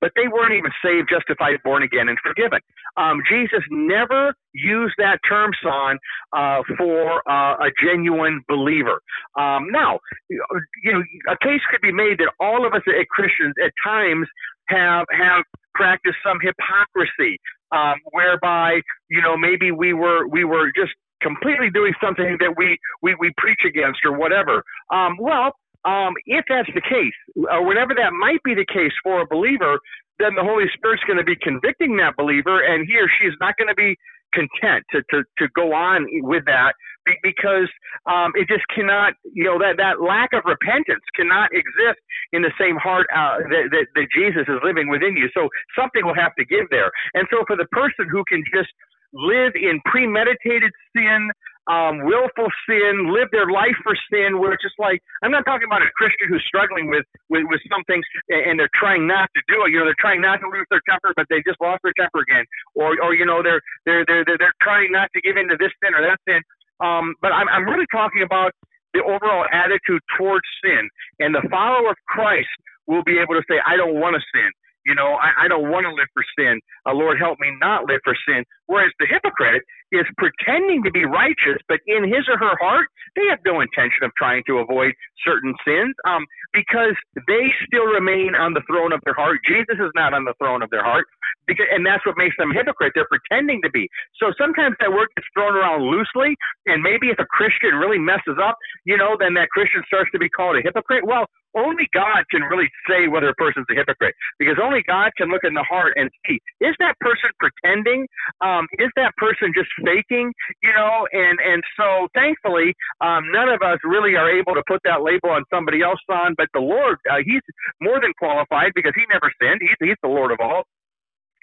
[0.00, 2.60] but they weren't even saved, justified, born again, and forgiven.
[2.96, 5.98] Um, Jesus never used that term, son,
[6.32, 9.00] uh, for uh, a genuine believer.
[9.38, 13.54] Um, now, you know, a case could be made that all of us as Christians
[13.64, 14.26] at times
[14.68, 17.38] have have practiced some hypocrisy,
[17.72, 18.80] um, whereby
[19.10, 23.32] you know maybe we were we were just completely doing something that we we, we
[23.36, 24.62] preach against or whatever.
[24.92, 25.52] Um, well,
[25.84, 29.78] um, if that's the case, or whenever that might be the case for a believer,
[30.18, 33.34] then the Holy Spirit's going to be convicting that believer, and he or she is
[33.40, 33.96] not going to be
[34.34, 36.74] content to, to, to go on with that
[37.22, 37.68] because
[38.04, 42.00] um, it just cannot, you know, that, that lack of repentance cannot exist
[42.32, 45.28] in the same heart uh, that, that, that Jesus is living within you.
[45.32, 46.90] So something will have to give there.
[47.14, 48.68] And so for the person who can just
[49.12, 51.30] live in premeditated sin,
[51.68, 55.68] um, willful sin, live their life for sin, where it's just like I'm not talking
[55.68, 59.40] about a Christian who's struggling with, with with some things and they're trying not to
[59.52, 59.70] do it.
[59.70, 62.24] You know, they're trying not to lose their temper, but they just lost their temper
[62.24, 65.48] again, or or you know they're they're they're they're, they're trying not to give in
[65.52, 66.40] to this sin or that sin.
[66.80, 68.56] Um, but I'm I'm really talking about
[68.96, 70.88] the overall attitude towards sin,
[71.20, 72.48] and the follower of Christ
[72.88, 74.48] will be able to say, I don't want to sin.
[74.88, 76.64] You know, I, I don't want to live for sin.
[76.88, 78.48] Uh, Lord, help me not live for sin.
[78.66, 83.28] Whereas the hypocrite is pretending to be righteous, but in his or her heart, they
[83.28, 84.92] have no intention of trying to avoid
[85.24, 86.96] certain sins um, because
[87.28, 89.40] they still remain on the throne of their heart.
[89.44, 91.04] Jesus is not on the throne of their heart.
[91.46, 92.92] Because, and that's what makes them hypocrite.
[92.94, 93.88] They're pretending to be.
[94.20, 98.36] So sometimes that word gets thrown around loosely, and maybe if a Christian really messes
[98.36, 101.04] up, you know, then that Christian starts to be called a hypocrite.
[101.06, 101.24] Well,
[101.58, 105.42] only God can really say whether a person's a hypocrite because only God can look
[105.44, 108.06] in the heart and see is that person pretending?
[108.40, 110.32] Um, is that person just faking?
[110.62, 114.80] You know, and and so thankfully, um, none of us really are able to put
[114.84, 117.42] that label on somebody else on, but the Lord, uh, He's
[117.80, 119.60] more than qualified because He never sinned.
[119.60, 120.64] He's He's the Lord of all.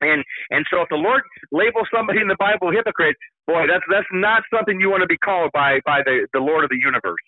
[0.02, 3.16] And and so if the Lord labels somebody in the Bible a hypocrite,
[3.48, 6.64] boy, that's that's not something you want to be called by by the, the Lord
[6.64, 7.24] of the universe.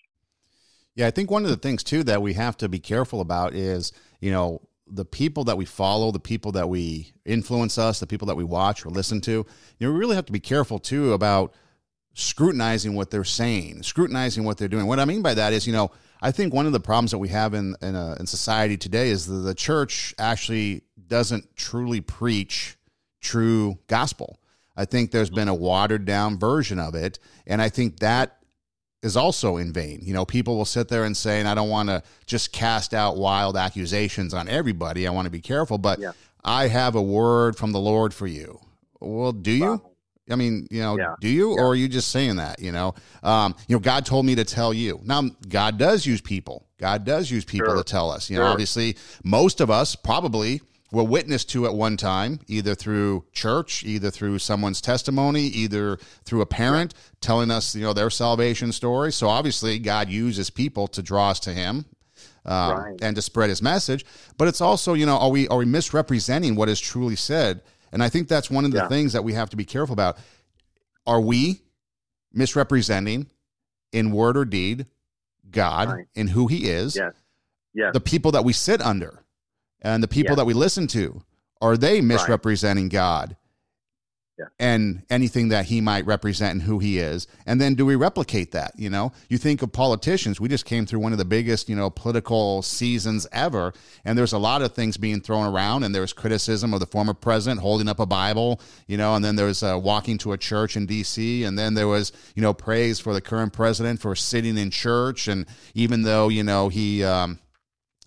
[0.98, 3.54] Yeah, I think one of the things too that we have to be careful about
[3.54, 8.06] is, you know, the people that we follow, the people that we influence us, the
[8.08, 9.46] people that we watch or listen to, you
[9.86, 11.54] know, we really have to be careful too about
[12.14, 14.88] scrutinizing what they're saying, scrutinizing what they're doing.
[14.88, 17.18] What I mean by that is, you know, I think one of the problems that
[17.18, 22.00] we have in in, a, in society today is that the church actually doesn't truly
[22.00, 22.76] preach
[23.20, 24.40] true gospel.
[24.76, 28.37] I think there's been a watered down version of it, and I think that
[29.02, 30.00] is also in vain.
[30.02, 32.94] You know, people will sit there and say, and I don't want to just cast
[32.94, 35.06] out wild accusations on everybody.
[35.06, 36.12] I want to be careful, but yeah.
[36.44, 38.60] I have a word from the Lord for you.
[39.00, 39.70] Well, do you?
[39.70, 39.90] Wow.
[40.30, 41.14] I mean, you know, yeah.
[41.20, 41.62] do you, yeah.
[41.62, 42.58] or are you just saying that?
[42.58, 45.00] You know, um, you know, God told me to tell you.
[45.04, 46.66] Now, God does use people.
[46.78, 47.76] God does use people sure.
[47.76, 48.28] to tell us.
[48.28, 53.24] You know, obviously, most of us probably were witness to at one time, either through
[53.32, 58.72] church, either through someone's testimony, either through a parent telling us, you know, their salvation
[58.72, 59.12] story.
[59.12, 61.84] So obviously, God uses people to draw us to Him.
[62.46, 62.98] Uh, right.
[63.02, 64.06] And to spread his message,
[64.38, 67.60] but it's also, you know, are we are we misrepresenting what is truly said?
[67.92, 68.88] And I think that's one of the yeah.
[68.88, 70.16] things that we have to be careful about.
[71.06, 71.60] Are we
[72.32, 73.26] misrepresenting
[73.92, 74.86] in word or deed
[75.50, 76.06] God right.
[76.16, 76.96] and who He is?
[76.96, 77.12] Yes.
[77.74, 77.92] Yes.
[77.92, 79.22] The people that we sit under
[79.82, 80.36] and the people yeah.
[80.36, 81.22] that we listen to
[81.60, 82.92] are they misrepresenting right.
[82.92, 83.36] god?
[84.38, 84.46] Yeah.
[84.60, 87.26] and anything that he might represent and who he is.
[87.44, 89.10] And then do we replicate that you know?
[89.28, 92.62] You think of politicians we just came through one of the biggest you know political
[92.62, 93.72] seasons ever.
[94.04, 95.82] And there's a lot of things being thrown around.
[95.82, 99.16] And there's criticism of the former president holding up a bible you know?
[99.16, 102.12] And then there was uh, walking to a church in dc and then there was
[102.36, 105.26] you know praise for the current president for sitting in church.
[105.26, 107.40] And even though you know he um,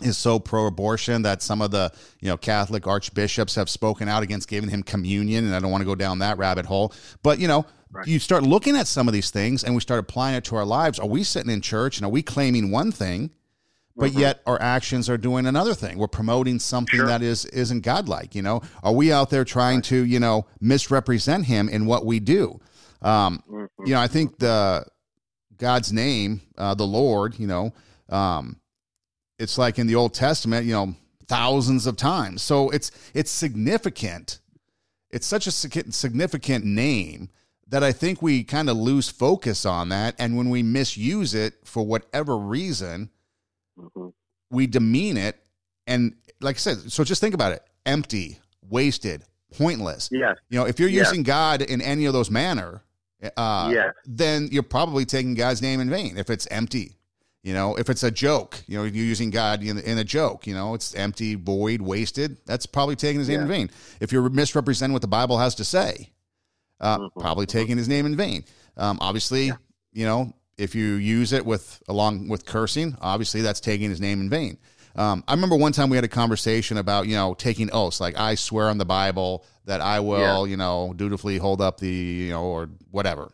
[0.03, 4.47] is so pro-abortion that some of the you know Catholic archbishops have spoken out against
[4.47, 6.93] giving him communion, and I don't want to go down that rabbit hole.
[7.23, 8.07] But you know, right.
[8.07, 10.65] you start looking at some of these things, and we start applying it to our
[10.65, 10.99] lives.
[10.99, 13.31] Are we sitting in church and are we claiming one thing,
[13.95, 14.19] but mm-hmm.
[14.19, 15.97] yet our actions are doing another thing?
[15.97, 17.07] We're promoting something sure.
[17.07, 18.35] that is isn't godlike.
[18.35, 19.85] You know, are we out there trying right.
[19.85, 22.59] to you know misrepresent Him in what we do?
[23.01, 23.85] Um, mm-hmm.
[23.85, 24.85] You know, I think the
[25.57, 27.73] God's name, uh, the Lord, you know.
[28.09, 28.60] Um,
[29.41, 30.95] it's like in the Old Testament, you know,
[31.27, 32.41] thousands of times.
[32.41, 34.39] So it's it's significant.
[35.09, 37.29] It's such a significant name
[37.67, 41.55] that I think we kind of lose focus on that, and when we misuse it
[41.63, 43.09] for whatever reason,
[43.77, 44.09] mm-hmm.
[44.49, 45.37] we demean it.
[45.87, 49.23] And like I said, so just think about it: empty, wasted,
[49.57, 50.09] pointless.
[50.11, 50.33] Yeah.
[50.49, 51.07] You know, if you're yes.
[51.07, 52.83] using God in any of those manner,
[53.37, 53.91] uh, yeah.
[54.05, 56.17] then you're probably taking God's name in vain.
[56.17, 56.97] If it's empty,
[57.43, 60.45] you know, if it's a joke, you know, you're using God in, in a joke,
[60.45, 62.37] you know, it's empty, void, wasted.
[62.45, 63.43] That's probably taking his name yeah.
[63.43, 63.69] in vain.
[63.99, 66.11] If you're misrepresenting what the Bible has to say,
[66.79, 67.19] uh, mm-hmm.
[67.19, 68.43] probably taking his name in vain.
[68.77, 69.55] Um, obviously, yeah.
[69.91, 74.21] you know, if you use it with along with cursing, obviously that's taking his name
[74.21, 74.57] in vain.
[74.95, 78.19] Um, I remember one time we had a conversation about you know taking oaths, like
[78.19, 80.51] I swear on the Bible that I will, yeah.
[80.51, 83.31] you know, dutifully hold up the you know or whatever.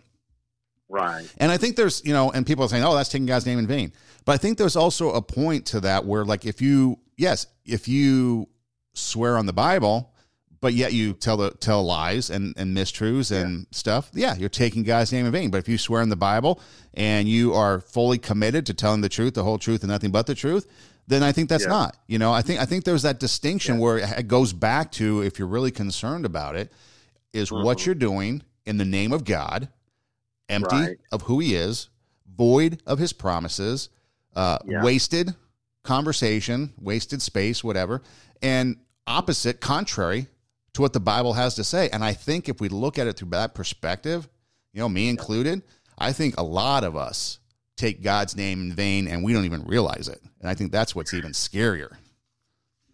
[0.90, 1.26] Right.
[1.38, 3.60] And I think there's, you know, and people are saying, oh, that's taking God's name
[3.60, 3.92] in vain.
[4.26, 7.88] But I think there's also a point to that where, like, if you, yes, if
[7.88, 8.48] you
[8.94, 10.14] swear on the Bible,
[10.60, 13.66] but yet you tell the tell lies and, and mistruths and yeah.
[13.72, 15.52] stuff, yeah, you're taking God's name in vain.
[15.52, 16.62] But if you swear in the Bible
[16.94, 20.26] and you are fully committed to telling the truth, the whole truth, and nothing but
[20.26, 20.68] the truth,
[21.08, 21.70] then I think that's yeah.
[21.70, 21.98] not.
[22.08, 23.82] You know, I think I think there's that distinction yeah.
[23.82, 26.72] where it goes back to if you're really concerned about it,
[27.34, 27.64] is mm-hmm.
[27.64, 29.70] what you're doing in the name of God
[30.50, 30.98] empty right.
[31.12, 31.90] of who he is,
[32.36, 33.90] void of his promises,
[34.36, 34.84] uh, yeah.
[34.84, 35.34] wasted
[35.84, 38.02] conversation, wasted space, whatever,
[38.42, 40.28] and opposite, contrary
[40.74, 41.90] to what the Bible has to say.
[41.90, 44.28] And I think if we look at it through that perspective,
[44.74, 45.64] you know, me included,
[45.98, 47.40] I think a lot of us
[47.78, 50.22] take God's name in vain and we don't even realize it.
[50.42, 51.96] And I think that's what's even scarier.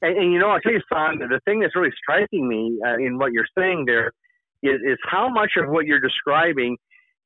[0.01, 2.95] And, and you know, I'll tell you, Son, the thing that's really striking me uh,
[2.95, 4.13] in what you're saying there
[4.61, 6.77] is, is how much of what you're describing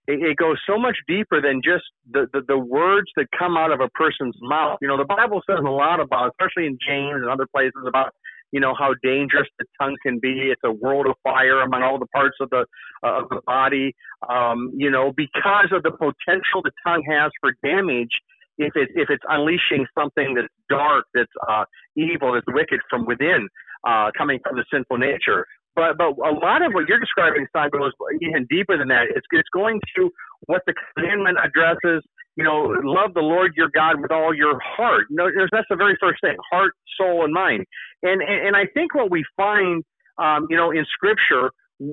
[0.08, 3.72] it, it goes so much deeper than just the, the, the words that come out
[3.72, 4.78] of a person's mouth.
[4.82, 8.14] You know, the Bible says a lot about, especially in James and other places, about
[8.54, 10.50] you know how dangerous the tongue can be.
[10.52, 12.66] It's a world of fire among all the parts of the
[13.04, 13.94] uh, of the body.
[14.30, 18.12] Um, you know, because of the potential the tongue has for damage.
[18.58, 21.66] if it's if it's unleashing something that's dark, that's uh,
[21.96, 23.48] evil, that's wicked from within,
[23.86, 25.46] uh, coming from the sinful nature.
[25.78, 29.06] But but a lot of what you're describing, Simon, goes even deeper than that.
[29.16, 30.10] It's it's going to
[30.48, 32.04] what the commandment addresses.
[32.36, 35.06] You know, love the Lord your God with all your heart.
[35.12, 37.66] No, that's the very first thing: heart, soul, and mind.
[38.02, 39.84] And and, and I think what we find,
[40.18, 41.52] um, you know, in Scripture,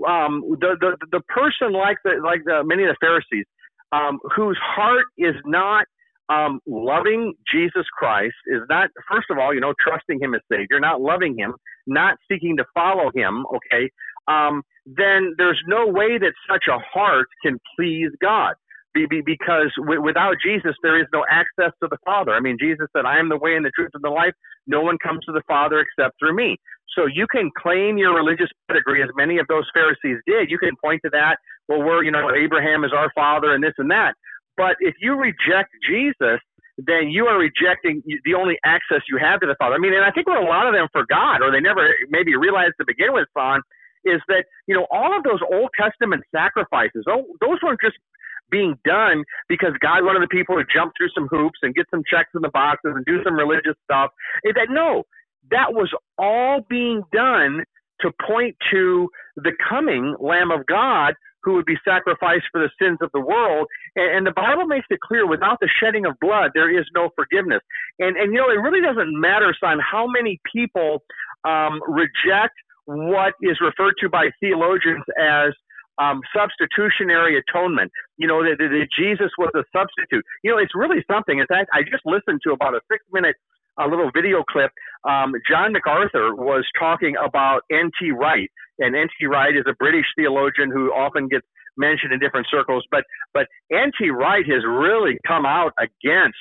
[0.08, 3.44] um, the the the person like the like the, many of the Pharisees,
[3.92, 5.86] um, whose heart is not
[6.28, 10.80] um, loving Jesus Christ is not, first of all, you know, trusting Him as Savior,
[10.80, 11.54] not loving Him,
[11.86, 13.90] not seeking to follow Him, okay,
[14.28, 18.54] um, then there's no way that such a heart can please God.
[18.94, 22.32] Be, be, because without Jesus, there is no access to the Father.
[22.32, 24.34] I mean, Jesus said, I am the way and the truth and the life.
[24.68, 26.56] No one comes to the Father except through me.
[26.96, 30.48] So you can claim your religious pedigree, as many of those Pharisees did.
[30.48, 31.38] You can point to that.
[31.66, 34.14] Well, we're, you know, Abraham is our father and this and that.
[34.56, 36.40] But if you reject Jesus,
[36.78, 39.76] then you are rejecting the only access you have to the Father.
[39.76, 42.36] I mean, and I think what a lot of them forgot, or they never maybe
[42.36, 43.60] realized to begin with, Son,
[44.04, 47.96] is that you know all of those Old Testament sacrifices, oh, those weren't just
[48.50, 52.02] being done because God wanted the people to jump through some hoops and get some
[52.08, 54.10] checks in the boxes and do some religious stuff.
[54.44, 55.04] That no,
[55.50, 57.64] that was all being done
[58.00, 62.98] to point to the coming Lamb of God who would be sacrificed for the sins
[63.00, 63.66] of the world.
[63.96, 67.10] And, and, the Bible makes it clear without the shedding of blood, there is no
[67.14, 67.60] forgiveness.
[67.98, 71.02] And, and you know, it really doesn't matter, son, how many people
[71.44, 72.54] um, reject
[72.86, 75.52] what is referred to by theologians as
[75.98, 77.92] um, substitutionary atonement.
[78.16, 80.24] You know, that, that Jesus was a substitute.
[80.42, 81.38] You know, it's really something.
[81.38, 83.36] In fact, I just listened to about a six minute
[83.78, 84.70] a little video clip.
[85.08, 88.12] Um, John MacArthur was talking about N.T.
[88.12, 89.26] Wright, and N.T.
[89.26, 92.84] Wright is a British theologian who often gets mentioned in different circles.
[92.90, 94.10] But but N.T.
[94.10, 96.38] Wright has really come out against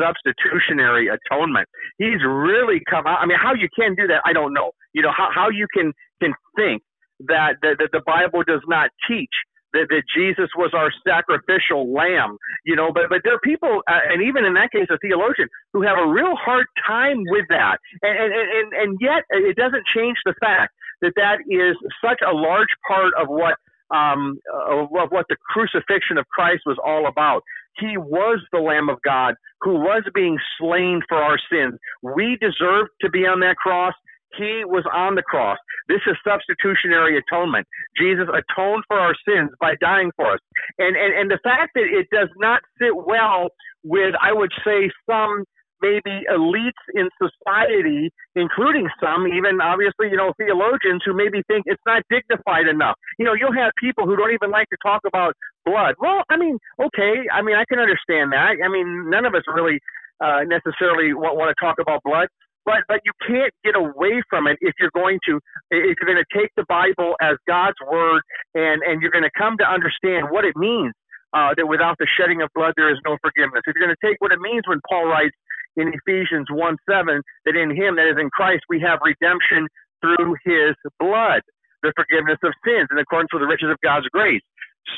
[0.00, 1.68] substitutionary atonement.
[1.98, 3.18] He's really come out.
[3.20, 4.72] I mean, how you can do that, I don't know.
[4.92, 6.82] You know how how you can can think
[7.20, 9.32] that that, that the Bible does not teach
[9.72, 14.00] that, that Jesus was our sacrificial lamb, you know, but, but there are people, uh,
[14.08, 17.76] and even in that case, a theologian, who have a real hard time with that.
[18.00, 22.32] And, and, and, and yet it doesn't change the fact that that is such a
[22.32, 23.56] large part of what
[23.94, 27.42] um, of what the crucifixion of Christ was all about.
[27.78, 31.78] He was the Lamb of God who was being slain for our sins.
[32.02, 33.94] We deserved to be on that cross.
[34.36, 35.58] He was on the cross.
[35.88, 37.66] This is substitutionary atonement.
[37.96, 40.40] Jesus atoned for our sins by dying for us.
[40.78, 43.48] And, and, and the fact that it does not sit well
[43.84, 45.44] with, I would say, some
[45.82, 51.82] maybe elites in society, including some, even obviously, you know, theologians who maybe think it's
[51.86, 52.96] not dignified enough.
[53.18, 55.34] You know, you'll have people who don't even like to talk about
[55.64, 55.94] blood.
[55.98, 58.56] Well, I mean, okay, I mean, I can understand that.
[58.64, 59.80] I mean, none of us really
[60.20, 62.28] uh, necessarily want, want to talk about blood
[62.66, 65.38] but but you can't get away from it if you're going to
[65.70, 68.20] if you're going to take the Bible as God's word
[68.54, 70.92] and and you're going to come to understand what it means
[71.32, 73.62] uh, that without the shedding of blood there is no forgiveness.
[73.64, 75.38] If you're going to take what it means when Paul writes
[75.76, 79.68] in Ephesians 1 7 that in Him that is in Christ we have redemption
[80.00, 81.42] through His blood,
[81.82, 84.42] the forgiveness of sins in accordance with the riches of God's grace.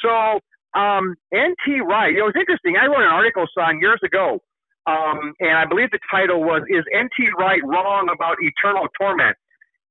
[0.02, 0.40] So
[0.78, 1.80] um, N.T.
[1.80, 2.76] Wright, you know, it's interesting.
[2.76, 4.40] I wrote an article, son, years ago
[4.88, 7.28] um, and I believe the title was "Is N.T.
[7.38, 9.36] Wright Wrong About Eternal Torment?"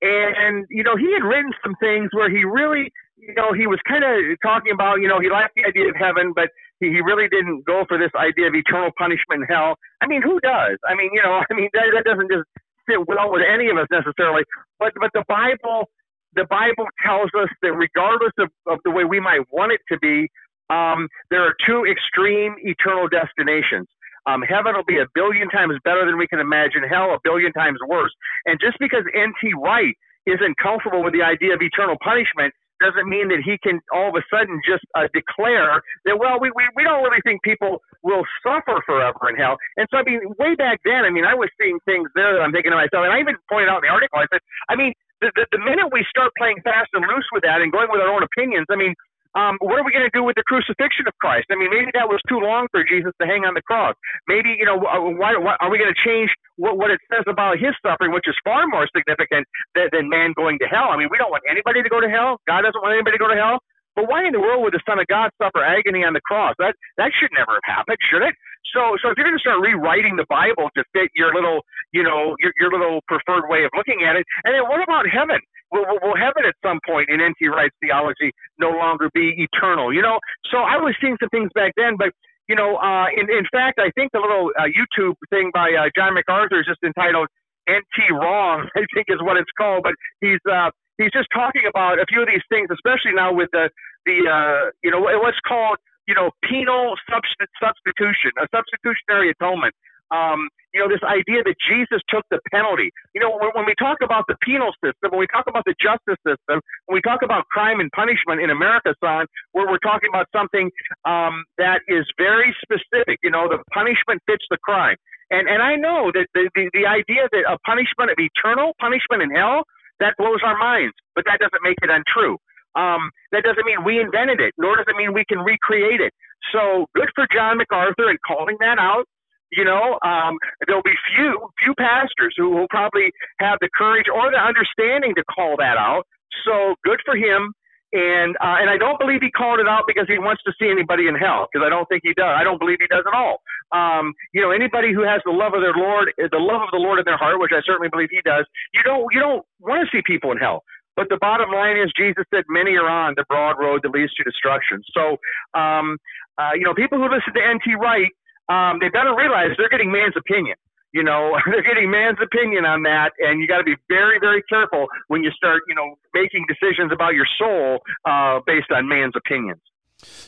[0.01, 3.79] And you know, he had written some things where he really, you know, he was
[3.87, 7.01] kind of talking about, you know, he liked the idea of heaven, but he, he
[7.01, 9.75] really didn't go for this idea of eternal punishment in hell.
[10.01, 10.77] I mean, who does?
[10.87, 12.47] I mean, you know, I mean that, that doesn't just
[12.87, 14.43] fit well with any of us necessarily.
[14.79, 15.89] But but the Bible,
[16.35, 19.97] the Bible tells us that regardless of, of the way we might want it to
[19.99, 20.29] be,
[20.69, 23.87] um, there are two extreme eternal destinations.
[24.27, 26.83] Um, heaven will be a billion times better than we can imagine.
[26.83, 28.11] Hell, a billion times worse.
[28.45, 29.53] And just because N.T.
[29.53, 34.09] Wright isn't comfortable with the idea of eternal punishment doesn't mean that he can all
[34.09, 37.81] of a sudden just uh, declare that, well, we, we, we don't really think people
[38.03, 39.57] will suffer forever in hell.
[39.77, 42.41] And so, I mean, way back then, I mean, I was seeing things there that
[42.41, 44.75] I'm thinking to myself, and I even pointed out in the article, I said, I
[44.75, 47.89] mean, the, the, the minute we start playing fast and loose with that and going
[47.89, 48.93] with our own opinions, I mean,
[49.35, 51.51] um, what are we going to do with the crucifixion of Christ?
[51.51, 53.95] I mean, maybe that was too long for Jesus to hang on the cross.
[54.27, 57.59] Maybe, you know, why, why are we going to change what, what it says about
[57.59, 60.93] his suffering, which is far more significant than, than man going to hell?
[60.93, 62.39] I mean, we don't want anybody to go to hell.
[62.47, 63.59] God doesn't want anybody to go to hell.
[63.97, 66.53] But why in the world would the Son of God suffer agony on the cross?
[66.61, 68.35] That that should never have happened, should it?
[68.73, 72.03] So, so if you're going to start rewriting the Bible to fit your little, you
[72.03, 75.39] know, your, your little preferred way of looking at it, and then what about heaven?
[75.71, 77.47] Will, will, heaven at some point in N.T.
[77.47, 79.93] Wright's theology no longer be eternal?
[79.93, 80.19] You know,
[80.51, 82.11] so I was seeing some things back then, but
[82.47, 85.91] you know, uh, in, in fact, I think the little uh, YouTube thing by uh,
[85.95, 87.27] John MacArthur is just entitled
[87.69, 89.83] "NT Wrong," I think is what it's called.
[89.83, 93.49] But he's uh, he's just talking about a few of these things, especially now with
[93.51, 93.69] the
[94.05, 95.77] the uh, you know what's called
[96.07, 99.73] you know penal substitution, a substitutionary atonement.
[100.09, 102.91] Um, you know, this idea that Jesus took the penalty.
[103.13, 105.75] You know, when, when we talk about the penal system, when we talk about the
[105.81, 110.07] justice system, when we talk about crime and punishment in America, son, where we're talking
[110.07, 110.71] about something
[111.03, 113.19] um, that is very specific.
[113.23, 114.95] You know, the punishment fits the crime.
[115.29, 119.23] And and I know that the, the, the idea that a punishment of eternal punishment
[119.23, 119.63] in hell
[119.99, 122.37] that blows our minds, but that doesn't make it untrue.
[122.77, 126.13] Um, that doesn't mean we invented it, nor does it mean we can recreate it.
[126.53, 129.05] So good for John MacArthur in calling that out.
[129.51, 134.29] You know, um, there'll be few few pastors who will probably have the courage or
[134.29, 136.03] the understanding to call that out.
[136.45, 137.53] So good for him.
[137.93, 140.67] And uh, and I don't believe he called it out because he wants to see
[140.67, 142.35] anybody in hell because I don't think he does.
[142.35, 143.39] I don't believe he does at all.
[143.71, 146.83] Um, you know, anybody who has the love of their Lord, the love of the
[146.83, 149.87] Lord in their heart, which I certainly believe he does, you don't you don't want
[149.87, 150.63] to see people in hell.
[150.97, 154.13] But the bottom line is, Jesus said, "Many are on the broad road that leads
[154.15, 155.17] to destruction." So,
[155.53, 155.97] um,
[156.37, 157.75] uh, you know, people who listen to N.T.
[157.75, 158.11] Wright,
[158.49, 160.57] um, they better realize they're getting man's opinion
[160.93, 164.41] you know they're getting man's opinion on that and you got to be very very
[164.43, 169.13] careful when you start you know making decisions about your soul uh, based on man's
[169.15, 169.59] opinions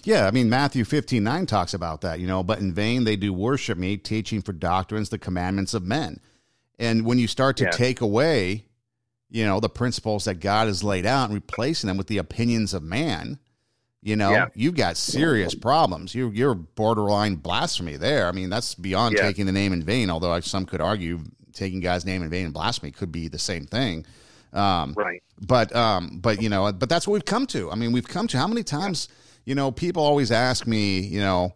[0.03, 3.15] yeah, I mean Matthew 15, 9 talks about that, you know, but in vain they
[3.15, 6.19] do worship me, teaching for doctrines the commandments of men.
[6.79, 7.69] And when you start to yeah.
[7.69, 8.65] take away,
[9.29, 12.73] you know, the principles that God has laid out and replacing them with the opinions
[12.73, 13.39] of man,
[14.01, 14.47] you know, yeah.
[14.55, 16.15] you've got serious problems.
[16.15, 18.27] You, you're borderline blasphemy there.
[18.27, 19.23] I mean, that's beyond yeah.
[19.23, 21.19] taking the name in vain, although some could argue
[21.53, 24.05] taking God's name in vain and blasphemy could be the same thing.
[24.53, 25.21] Um, right.
[25.39, 27.69] But, um, but, you know, but that's what we've come to.
[27.69, 29.09] I mean, we've come to how many times,
[29.45, 31.53] you know, people always ask me, you know,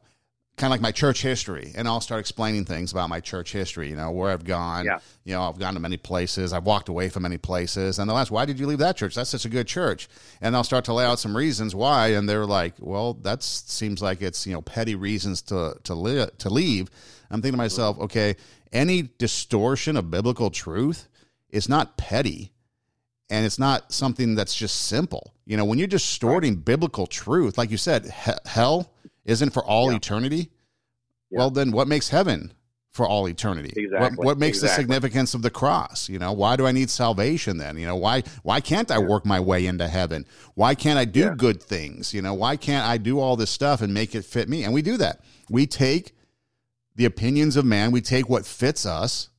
[0.56, 3.90] kind of like my church history and I'll start explaining things about my church history,
[3.90, 5.00] you know, where I've gone, yeah.
[5.24, 8.18] you know, I've gone to many places, I've walked away from many places and they'll
[8.18, 9.16] ask, why did you leave that church?
[9.16, 10.08] That's such a good church.
[10.42, 12.10] And I'll start to lay out some reasons why.
[12.10, 16.30] And they're like, well, that seems like it's, you know, petty reasons to, to, li-
[16.38, 16.90] to leave.
[17.32, 18.36] I'm thinking to myself, okay,
[18.72, 21.08] any distortion of biblical truth
[21.50, 22.52] is not petty
[23.30, 25.34] and it's not something that's just simple.
[25.48, 28.93] You know, when you're distorting biblical truth, like you said, he- hell
[29.26, 29.98] isn't for all yeah.
[29.98, 30.50] eternity,
[31.30, 31.40] yeah.
[31.40, 32.54] well, then what makes heaven
[32.92, 33.74] for all eternity?
[33.76, 34.18] Exactly.
[34.18, 34.84] What, what makes exactly.
[34.84, 36.08] the significance of the cross?
[36.08, 37.78] You know, why do I need salvation then?
[37.78, 40.26] You know, why why can't I work my way into heaven?
[40.54, 41.34] Why can't I do yeah.
[41.36, 42.14] good things?
[42.14, 44.64] You know, why can't I do all this stuff and make it fit me?
[44.64, 45.22] And we do that.
[45.50, 46.16] We take
[46.96, 49.30] the opinions of man, we take what fits us,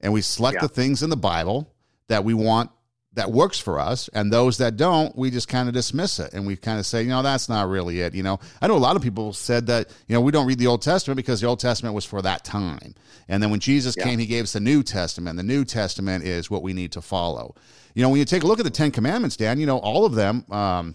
[0.00, 1.72] and we select the things in the Bible
[2.08, 2.70] that we want
[3.16, 6.46] that works for us and those that don't we just kind of dismiss it and
[6.46, 8.38] we kind of say you know that's not really it you know?
[8.60, 10.82] I know a lot of people said that you know we don't read the old
[10.82, 12.94] testament because the old testament was for that time.
[13.28, 14.04] And then when jesus yeah.
[14.04, 15.38] came he gave us the new testament.
[15.38, 17.54] The new testament is what we need to follow.
[17.94, 20.04] You know when you take a look at the ten commandments dan you know all
[20.04, 20.94] of them um,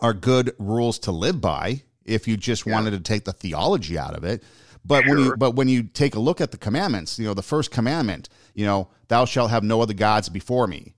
[0.00, 2.74] are good rules to live by if you just yeah.
[2.74, 4.42] wanted to take the theology out of it.
[4.84, 7.42] But when you but when you take a look at the commandments you know the
[7.42, 10.94] first commandment you know thou shalt have no other gods before me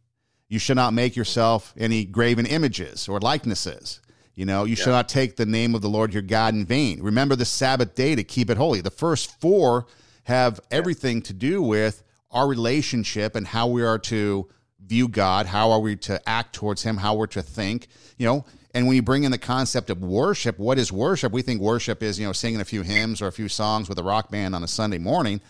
[0.51, 4.01] you should not make yourself any graven images or likenesses.
[4.35, 4.85] You know, you yeah.
[4.85, 7.01] shall not take the name of the Lord your God in vain.
[7.01, 8.81] Remember the Sabbath day to keep it holy.
[8.81, 9.87] The first four
[10.25, 14.49] have everything to do with our relationship and how we are to
[14.85, 17.87] view God, how are we to act towards Him, how we're to think.
[18.19, 18.45] You know,
[18.75, 21.33] and when you bring in the concept of worship, what is worship?
[21.33, 23.99] We think worship is, you know, singing a few hymns or a few songs with
[23.99, 25.41] a rock band on a Sunday morning.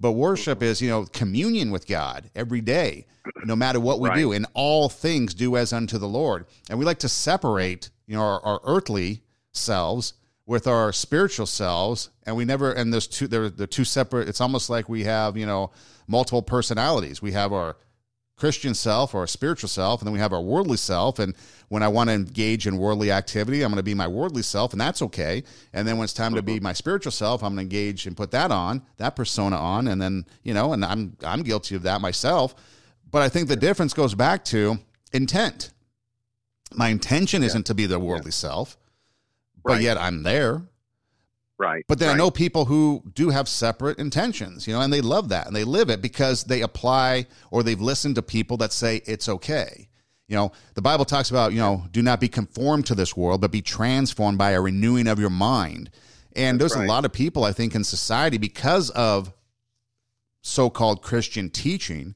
[0.00, 3.06] But worship is, you know, communion with God every day,
[3.44, 4.16] no matter what we right.
[4.16, 4.32] do.
[4.32, 6.46] In all things, do as unto the Lord.
[6.70, 9.22] And we like to separate, you know, our, our earthly
[9.52, 10.14] selves
[10.46, 12.72] with our spiritual selves, and we never.
[12.72, 13.28] And there's two.
[13.28, 14.28] They're the two separate.
[14.28, 15.70] It's almost like we have, you know,
[16.08, 17.20] multiple personalities.
[17.20, 17.76] We have our
[18.40, 21.18] Christian self or a spiritual self, and then we have our worldly self.
[21.18, 21.34] And
[21.68, 24.72] when I want to engage in worldly activity, I'm going to be my worldly self,
[24.72, 25.44] and that's okay.
[25.74, 26.64] And then when it's time to be mm-hmm.
[26.64, 30.00] my spiritual self, I'm going to engage and put that on, that persona on, and
[30.00, 32.54] then you know, and I'm I'm guilty of that myself.
[33.10, 34.78] But I think the difference goes back to
[35.12, 35.70] intent.
[36.74, 38.46] My intention isn't to be the worldly yeah.
[38.48, 38.78] self,
[39.62, 39.82] but right.
[39.82, 40.62] yet I'm there.
[41.60, 41.84] Right.
[41.86, 42.14] But then right.
[42.14, 45.54] I know people who do have separate intentions, you know, and they love that and
[45.54, 49.90] they live it because they apply or they've listened to people that say it's okay.
[50.26, 53.42] You know, the Bible talks about, you know, do not be conformed to this world,
[53.42, 55.90] but be transformed by a renewing of your mind.
[56.34, 56.86] And That's there's right.
[56.86, 59.30] a lot of people, I think, in society because of
[60.40, 62.14] so called Christian teaching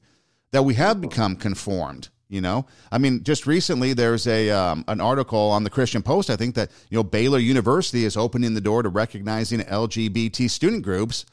[0.49, 4.99] that we have become conformed, you know, I mean, just recently there's a um, an
[4.99, 6.29] article on the Christian Post.
[6.29, 10.83] I think that you know Baylor University is opening the door to recognizing LGBT student
[10.83, 11.25] groups,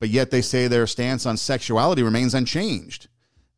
[0.00, 3.06] but yet they say their stance on sexuality remains unchanged.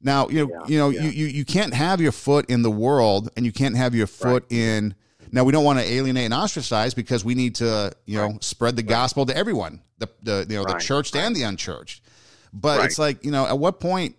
[0.03, 1.03] Now, you know, yeah, you know, yeah.
[1.05, 4.07] you, you you can't have your foot in the world and you can't have your
[4.07, 4.59] foot right.
[4.59, 4.95] in.
[5.35, 8.45] Now, we don't want to alienate and ostracize because we need to, you know, right.
[8.45, 10.79] spread the gospel to everyone, the the you know right.
[10.79, 12.03] the churched and the unchurched.
[12.53, 14.15] But it's like, you know, at what point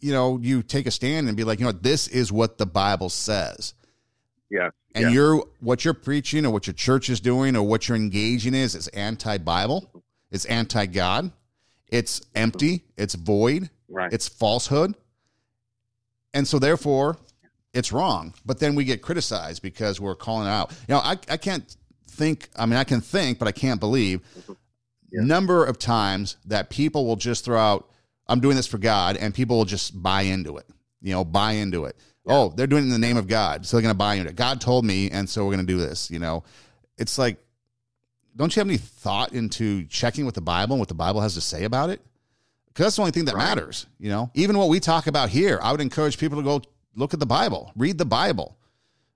[0.00, 2.66] you know, you take a stand and be like, you know, this is what the
[2.66, 3.74] Bible says.
[4.50, 4.70] Yeah.
[4.94, 5.10] And yeah.
[5.10, 8.74] you're what you're preaching or what your church is doing or what you're engaging is
[8.74, 9.90] is anti-Bible.
[10.30, 11.32] It's anti-God.
[11.88, 12.84] It's empty.
[12.96, 13.70] It's void.
[13.88, 14.12] Right.
[14.12, 14.94] It's falsehood.
[16.34, 17.16] And so therefore,
[17.72, 18.34] it's wrong.
[18.44, 20.72] But then we get criticized because we're calling it out.
[20.88, 21.76] You know, I, I can't
[22.08, 24.52] think, I mean, I can think, but I can't believe mm-hmm.
[25.12, 25.22] yeah.
[25.22, 27.90] number of times that people will just throw out
[28.28, 30.66] I'm doing this for God, and people will just buy into it.
[31.00, 31.96] You know, buy into it.
[32.24, 32.34] Yeah.
[32.34, 34.30] Oh, they're doing it in the name of God, so they're going to buy into
[34.30, 34.36] it.
[34.36, 36.10] God told me, and so we're going to do this.
[36.10, 36.44] You know,
[36.98, 37.38] it's like,
[38.34, 41.34] don't you have any thought into checking with the Bible and what the Bible has
[41.34, 42.00] to say about it?
[42.68, 43.44] Because that's the only thing that right.
[43.44, 43.86] matters.
[43.98, 46.62] You know, even what we talk about here, I would encourage people to go
[46.94, 48.58] look at the Bible, read the Bible,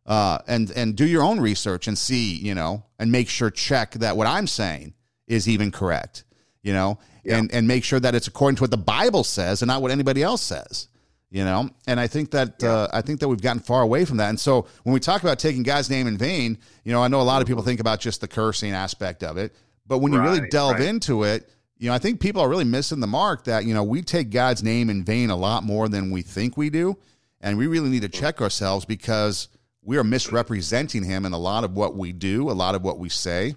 [0.07, 3.93] uh, and and do your own research and see, you know, and make sure check
[3.95, 4.95] that what I'm saying
[5.27, 6.25] is even correct.
[6.63, 7.39] You know, yeah.
[7.39, 9.91] and and make sure that it's according to what the Bible says and not what
[9.91, 10.89] anybody else says.
[11.31, 12.71] You know, and I think that yeah.
[12.71, 14.31] uh, I think that we've gotten far away from that.
[14.31, 17.21] And so when we talk about taking God's name in vain, you know, I know
[17.21, 19.55] a lot of people think about just the cursing aspect of it,
[19.87, 20.89] but when right, you really delve right.
[20.89, 21.49] into it,
[21.81, 24.31] you know, I think people are really missing the mark that you know we take
[24.31, 26.99] God's name in vain a lot more than we think we do,
[27.41, 29.49] and we really need to check ourselves because
[29.83, 32.99] we are misrepresenting Him in a lot of what we do, a lot of what
[32.99, 33.55] we say,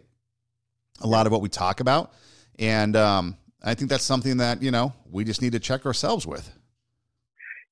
[1.02, 2.14] a lot of what we talk about,
[2.60, 6.28] and um, I think that's something that, you know, we just need to check ourselves
[6.28, 6.52] with.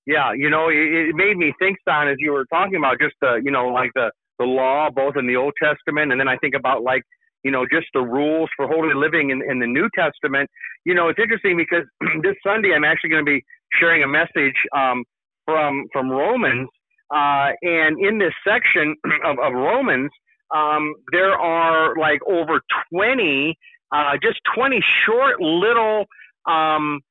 [0.06, 3.16] Yeah, you know, it, it made me think, Son, as you were talking about just
[3.22, 6.38] the, you know, like the, the law, both in the Old Testament, and then I
[6.38, 7.04] think about like,
[7.44, 10.50] you know, just the rules for holy living in, in the New Testament.
[10.86, 11.86] You know, it's interesting because
[12.24, 13.44] this Sunday I'm actually going to be
[13.80, 15.04] sharing a message um,
[15.46, 16.70] from from Romans,
[17.14, 20.12] uh, and in this section of, of Romans,
[20.56, 22.62] um, there are like over
[22.94, 23.56] 20
[23.92, 26.06] uh, just 20 short little
[26.46, 27.02] um,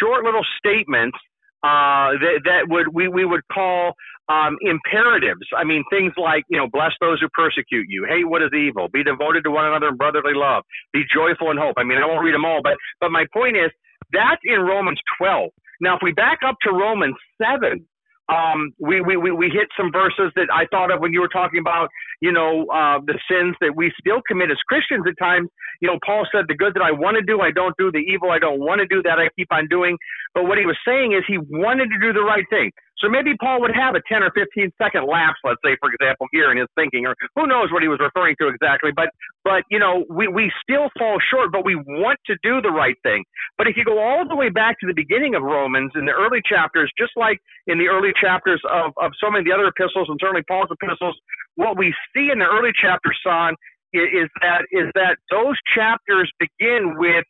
[0.00, 1.18] short little statements
[1.62, 3.94] uh, that, that would we, we would call
[4.28, 5.46] um, imperatives.
[5.56, 8.88] I mean, things like you know, bless those who persecute you, hate what is evil,
[8.88, 11.74] be devoted to one another in brotherly love, be joyful in hope.
[11.76, 13.70] I mean, I won't read them all, but but my point is
[14.12, 15.50] that's in Romans 12.
[15.80, 17.84] Now, if we back up to Romans 7,
[18.32, 21.28] um, we, we, we, we hit some verses that I thought of when you were
[21.28, 21.88] talking about,
[22.20, 25.48] you know, uh, the sins that we still commit as Christians at times.
[25.80, 27.92] You know, Paul said, the good that I want to do, I don't do.
[27.92, 29.98] The evil I don't want to do, that I keep on doing.
[30.34, 32.70] But what he was saying is he wanted to do the right thing.
[33.02, 36.28] So maybe Paul would have a 10 or 15 second lapse, let's say, for example,
[36.30, 38.92] here in his thinking, or who knows what he was referring to exactly.
[38.94, 39.10] But,
[39.42, 42.94] but, you know, we, we still fall short, but we want to do the right
[43.02, 43.24] thing.
[43.58, 46.12] But if you go all the way back to the beginning of Romans in the
[46.12, 49.66] early chapters, just like in the early chapters of, of so many of the other
[49.66, 51.18] epistles and certainly Paul's epistles,
[51.56, 53.54] what we see in the early chapters, son,
[53.92, 57.26] is, is that, is that those chapters begin with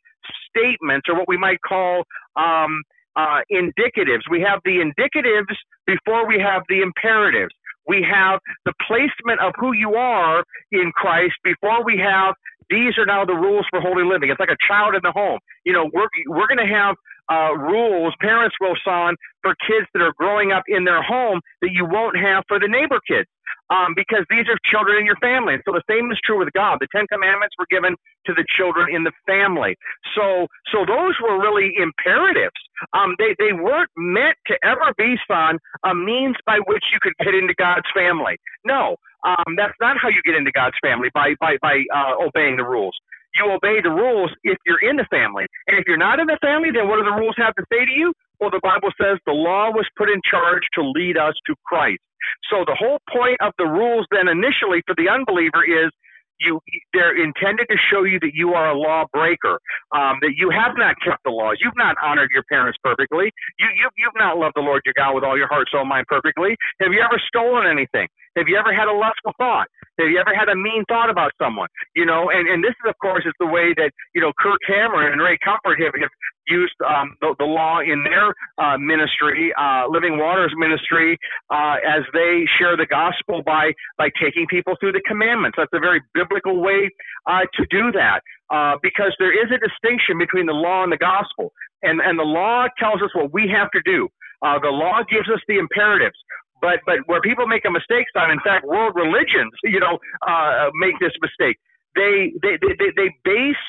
[0.49, 2.03] statements or what we might call,
[2.35, 2.81] um,
[3.15, 4.21] uh, indicatives.
[4.29, 5.55] We have the indicatives
[5.85, 7.53] before we have the imperatives.
[7.87, 12.35] We have the placement of who you are in Christ before we have
[12.69, 14.29] these are now the rules for holy living.
[14.29, 15.39] It's like a child in the home.
[15.65, 16.95] You know, we're we're going to have
[17.31, 21.71] uh, rules parents will sign for kids that are growing up in their home that
[21.71, 23.29] you won't have for the neighbor kids
[23.69, 25.55] um, because these are children in your family.
[25.65, 26.77] So the same is true with God.
[26.79, 27.95] The Ten Commandments were given
[28.25, 29.75] to the children in the family.
[30.15, 32.59] So, so those were really imperatives.
[32.93, 37.13] Um, they, they weren't meant to ever be, son, a means by which you could
[37.23, 38.37] get into God's family.
[38.65, 42.57] No, um, that's not how you get into God's family by, by, by uh, obeying
[42.57, 42.95] the rules.
[43.35, 45.45] You obey the rules if you're in the family.
[45.67, 47.85] And if you're not in the family, then what do the rules have to say
[47.85, 48.13] to you?
[48.39, 52.01] Well, the Bible says the law was put in charge to lead us to Christ.
[52.49, 55.91] So the whole point of the rules then initially for the unbeliever is
[56.39, 56.59] you
[56.93, 59.59] they're intended to show you that you are a lawbreaker,
[59.95, 63.67] um, that you have not kept the laws, you've not honored your parents perfectly, you,
[63.77, 66.55] you you've not loved the Lord your God with all your heart, soul, mind perfectly.
[66.81, 68.07] Have you ever stolen anything?
[68.35, 69.67] Have you ever had a lustful thought?
[69.99, 71.69] Have you ever had a mean thought about someone?
[71.95, 74.59] You know, and, and this is, of course, is the way that, you know, Kirk
[74.65, 76.09] Cameron and Ray Comfort have, have
[76.47, 81.17] used um, the, the law in their uh, ministry, uh, Living Waters ministry,
[81.49, 85.55] uh, as they share the gospel by, by taking people through the commandments.
[85.57, 86.89] That's a very biblical way
[87.27, 90.97] uh, to do that uh, because there is a distinction between the law and the
[90.97, 91.53] gospel.
[91.83, 94.09] And, and the law tells us what we have to do.
[94.41, 96.17] Uh, the law gives us the imperatives.
[96.63, 100.71] But, but where people make a mistake on, in fact, world religions, you know, uh,
[100.79, 101.59] make this mistake.
[101.93, 103.65] They, they, they, they base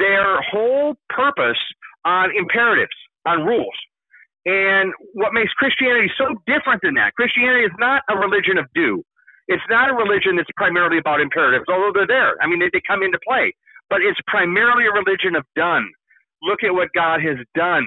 [0.00, 1.60] their whole purpose
[2.06, 3.76] on imperatives, on rules.
[4.46, 7.12] And what makes Christianity so different than that?
[7.12, 9.04] Christianity is not a religion of do.
[9.48, 12.40] It's not a religion that's primarily about imperatives, although they're there.
[12.40, 13.52] I mean, they, they come into play.
[13.90, 15.84] But it's primarily a religion of done.
[16.40, 17.84] Look at what God has done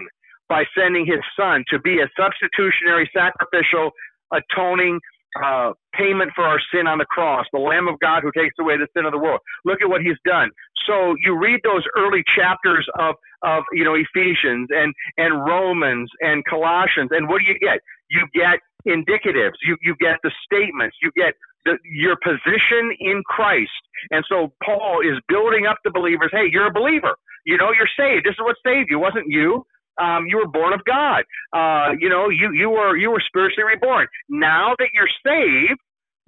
[0.48, 3.90] by sending his son to be a substitutionary, sacrificial,
[4.34, 5.00] atoning
[5.42, 8.78] uh, payment for our sin on the cross, the Lamb of God who takes away
[8.78, 9.40] the sin of the world.
[9.66, 10.50] Look at what he's done.
[10.86, 16.44] So you read those early chapters of, of you know, Ephesians and, and Romans and
[16.46, 17.80] Colossians, and what do you get?
[18.10, 21.34] You get indicatives, you, you get the statements, you get
[21.66, 23.72] the, your position in Christ.
[24.12, 26.30] And so Paul is building up the believers.
[26.32, 27.16] Hey, you're a believer.
[27.46, 28.26] You know, you're saved.
[28.26, 28.98] This is what saved you.
[28.98, 29.66] It wasn't you.
[30.02, 31.24] Um, you were born of God.
[31.54, 34.08] Uh, you know, you, you were, you were spiritually reborn.
[34.30, 35.80] Now that you're saved,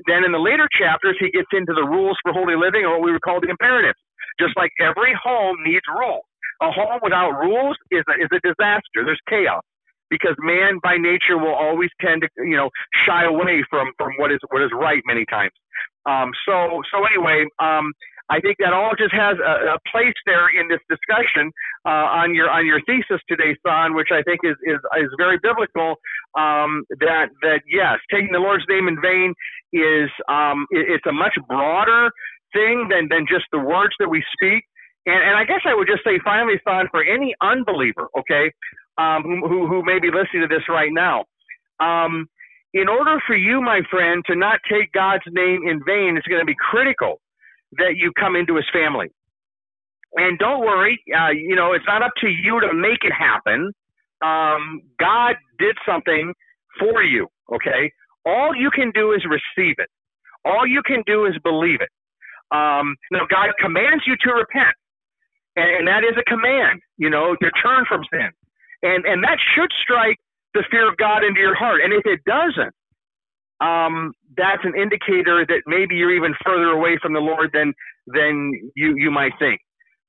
[0.08, 3.06] then in the later chapters, he gets into the rules for holy living or what
[3.06, 3.98] we would call the imperatives.
[4.40, 6.24] Just like every home needs rules.
[6.62, 9.04] A home without rules is a, is a disaster.
[9.04, 9.64] There's chaos
[10.10, 12.70] because man by nature will always tend to you know
[13.06, 15.52] shy away from from what is what is right many times.
[16.06, 17.92] Um, so so anyway, um,
[18.30, 21.52] I think that all just has a, a place there in this discussion
[21.86, 25.38] uh, on your on your thesis today, Son, which I think is is, is very
[25.42, 25.96] biblical.
[26.38, 29.34] Um, that that yes, taking the Lord's name in vain
[29.74, 32.10] is um, it, it's a much broader
[32.54, 34.64] thing than than just the words that we speak.
[35.06, 38.52] And, and I guess I would just say finally, Son, for any unbeliever, okay,
[38.98, 41.26] um, who, who, who may be listening to this right now.
[41.80, 42.28] Um,
[42.74, 46.42] in order for you, my friend, to not take God's name in vain, it's going
[46.42, 47.22] to be critical
[47.78, 49.08] that you come into his family.
[50.16, 53.72] And don't worry, uh, you know, it's not up to you to make it happen.
[54.24, 56.34] Um, God did something
[56.80, 57.92] for you, okay?
[58.26, 59.90] All you can do is receive it.
[60.46, 61.90] All you can do is believe it.
[62.52, 64.76] Um, now, God commands you to repent,
[65.56, 68.30] and, and that is a command, you know, to turn from sin
[68.86, 70.18] and and that should strike
[70.54, 71.82] the fear of God into your heart.
[71.84, 72.74] And if it doesn't,
[73.62, 77.74] um, that's an indicator that maybe you're even further away from the Lord than
[78.08, 79.60] than you you might think.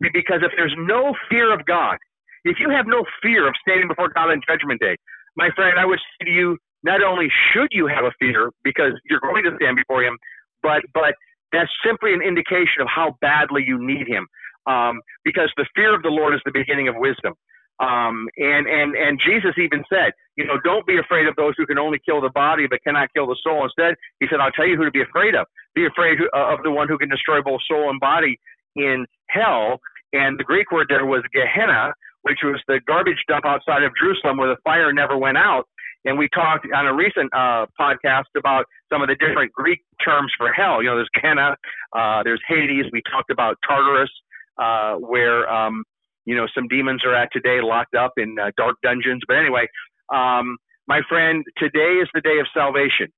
[0.00, 1.96] Because if there's no fear of God,
[2.44, 4.96] if you have no fear of standing before God on Judgment Day,
[5.36, 8.92] my friend, I would say to you, not only should you have a fear because
[9.08, 10.18] you're going to stand before Him,
[10.62, 11.14] but but
[11.52, 14.26] that's simply an indication of how badly you need Him.
[14.66, 17.34] Um, because the fear of the Lord is the beginning of wisdom.
[17.78, 21.66] Um, and, and, and Jesus even said, you know, don't be afraid of those who
[21.66, 23.64] can only kill the body but cannot kill the soul.
[23.64, 25.46] Instead, he said, I'll tell you who to be afraid of.
[25.74, 28.38] Be afraid uh, of the one who can destroy both soul and body
[28.76, 29.80] in hell.
[30.12, 34.36] And the Greek word there was Gehenna, which was the garbage dump outside of Jerusalem
[34.36, 35.64] where the fire never went out.
[36.04, 40.32] And we talked on a recent uh, podcast about some of the different Greek terms
[40.38, 40.82] for hell.
[40.82, 41.56] You know, there's Gehenna,
[41.92, 42.86] uh, there's Hades.
[42.92, 44.10] We talked about Tartarus,
[44.56, 45.82] uh, where um,
[46.26, 49.22] you know some demons are at today, locked up in uh, dark dungeons.
[49.26, 49.66] But anyway,
[50.12, 53.08] um, my friend, today is the day of salvation.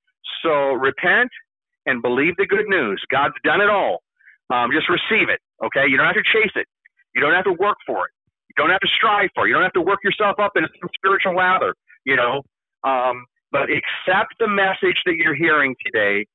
[0.42, 1.30] So repent
[1.86, 3.02] and believe the good news.
[3.10, 4.02] God's done it all.
[4.50, 5.40] Um, just receive it.
[5.64, 6.66] Okay, you don't have to chase it.
[7.14, 8.12] You don't have to work for it.
[8.48, 9.48] You don't have to strive for it.
[9.48, 11.74] You don't have to work yourself up in some spiritual lather.
[12.04, 12.42] You know,
[12.84, 16.26] um, but accept the message that you're hearing today.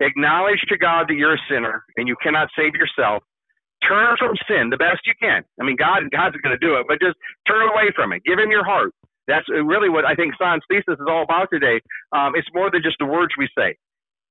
[0.00, 3.22] Acknowledge to God that you're a sinner and you cannot save yourself
[3.86, 5.44] turn from sin the best you can.
[5.60, 7.16] I mean, God, God's going to do it, but just
[7.46, 8.24] turn away from it.
[8.24, 8.92] Give Him your heart.
[9.28, 11.80] That's really what I think Son's thesis is all about today.
[12.12, 13.76] Um, it's more than just the words we say.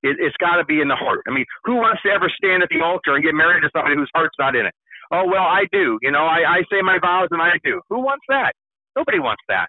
[0.01, 1.21] It, it's got to be in the heart.
[1.27, 3.95] I mean, who wants to ever stand at the altar and get married to somebody
[3.95, 4.73] whose heart's not in it?
[5.11, 5.97] Oh well, I do.
[6.01, 7.81] You know, I, I say my vows and I do.
[7.89, 8.53] Who wants that?
[8.95, 9.67] Nobody wants that.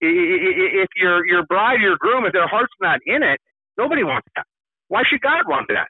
[0.00, 3.38] If your your bride, your groom, if their heart's not in it,
[3.78, 4.44] nobody wants that.
[4.88, 5.88] Why should God want that?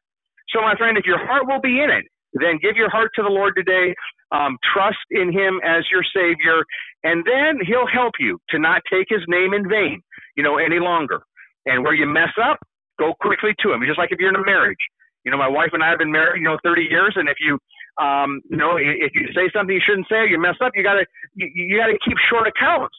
[0.51, 2.05] So, my friend, if your heart will be in it,
[2.35, 3.95] then give your heart to the Lord today.
[4.33, 6.63] Um, trust in Him as your Savior,
[7.03, 10.01] and then He'll help you to not take His name in vain,
[10.37, 11.23] you know, any longer.
[11.67, 12.59] And where you mess up,
[12.99, 13.83] go quickly to Him.
[13.87, 14.79] Just like if you're in a marriage.
[15.25, 17.37] You know, my wife and I have been married, you know, 30 years, and if
[17.41, 17.59] you,
[18.03, 20.83] um, you know, if you say something you shouldn't say, or you mess up, you
[20.83, 21.05] gotta,
[21.35, 22.97] you, you gotta keep short accounts.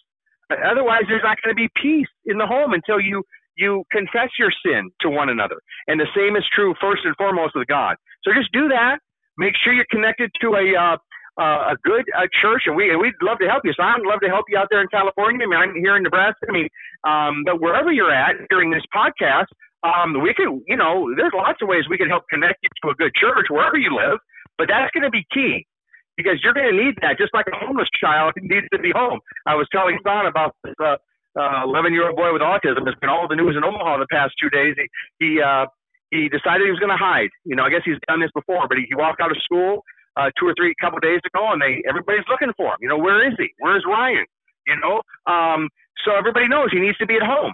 [0.51, 3.23] Otherwise, there's not going to be peace in the home until you
[3.57, 5.59] you confess your sin to one another.
[5.87, 7.95] And the same is true first and foremost with God.
[8.23, 8.99] So just do that
[9.41, 10.97] Make sure you're connected to a uh,
[11.41, 13.73] uh, a good uh, church, and we we'd love to help you.
[13.73, 15.41] So I'd love to help you out there in California.
[15.41, 16.45] I mean, I'm here in Nebraska.
[16.45, 16.69] I mean,
[17.09, 19.49] um, but wherever you're at during this podcast,
[19.81, 22.93] um, we can, you know, there's lots of ways we can help connect you to
[22.93, 24.19] a good church wherever you live.
[24.59, 25.65] But that's going to be key
[26.17, 29.19] because you're going to need that, just like a homeless child needs to be home.
[29.47, 30.97] I was telling Son about this, uh,
[31.65, 34.33] 11 year old boy with autism has been all the news in Omaha the past
[34.37, 34.75] two days.
[34.77, 34.85] He
[35.17, 35.65] he uh,
[36.11, 37.31] he decided he was going to hide.
[37.43, 39.83] You know, I guess he's done this before, but he, he walked out of school
[40.19, 42.79] uh, two or three couple days ago, and they everybody's looking for him.
[42.81, 43.49] You know, where is he?
[43.59, 44.25] Where's Ryan?
[44.67, 45.69] You know, um,
[46.05, 47.53] so everybody knows he needs to be at home.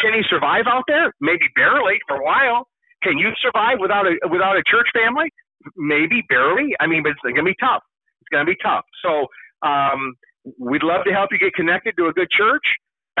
[0.00, 1.12] Can he survive out there?
[1.20, 2.66] Maybe barely for a while.
[3.02, 5.30] Can you survive without a without a church family?
[5.76, 6.74] Maybe barely.
[6.80, 7.82] I mean, but it's going to be tough.
[8.22, 8.84] It's going to be tough.
[9.04, 9.26] So
[9.66, 10.14] um,
[10.58, 12.64] we'd love to help you get connected to a good church.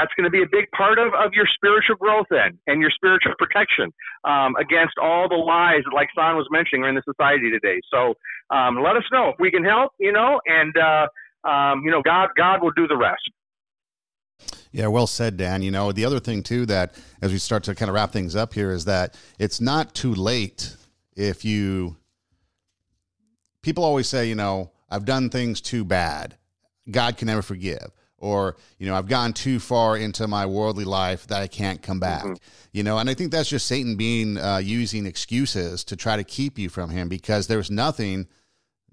[0.00, 2.90] That's going to be a big part of, of your spiritual growth then and your
[2.90, 3.92] spiritual protection
[4.24, 7.80] um, against all the lies that, like Son was mentioning, are in the society today.
[7.92, 8.14] So
[8.48, 11.06] um, let us know if we can help, you know, and, uh,
[11.46, 13.30] um, you know, God, God will do the rest.
[14.72, 15.60] Yeah, well said, Dan.
[15.60, 18.34] You know, the other thing too that as we start to kind of wrap things
[18.34, 20.76] up here is that it's not too late
[21.14, 21.96] if you
[23.62, 26.36] people always say, you know, I've done things too bad.
[26.90, 27.90] God can never forgive.
[28.20, 31.98] Or, you know, I've gone too far into my worldly life that I can't come
[31.98, 32.22] back.
[32.22, 32.34] Mm-hmm.
[32.72, 36.24] You know, and I think that's just Satan being uh, using excuses to try to
[36.24, 38.28] keep you from him because there's nothing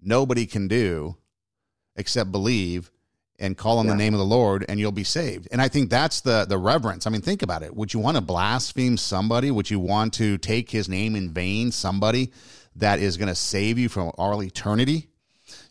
[0.01, 1.17] nobody can do
[1.97, 2.89] except believe
[3.39, 3.91] and call on yeah.
[3.91, 5.47] the name of the Lord and you'll be saved.
[5.51, 7.05] And I think that's the the reverence.
[7.05, 7.75] I mean, think about it.
[7.75, 9.51] Would you want to blaspheme somebody?
[9.51, 12.31] Would you want to take his name in vain somebody
[12.75, 15.09] that is going to save you from all eternity?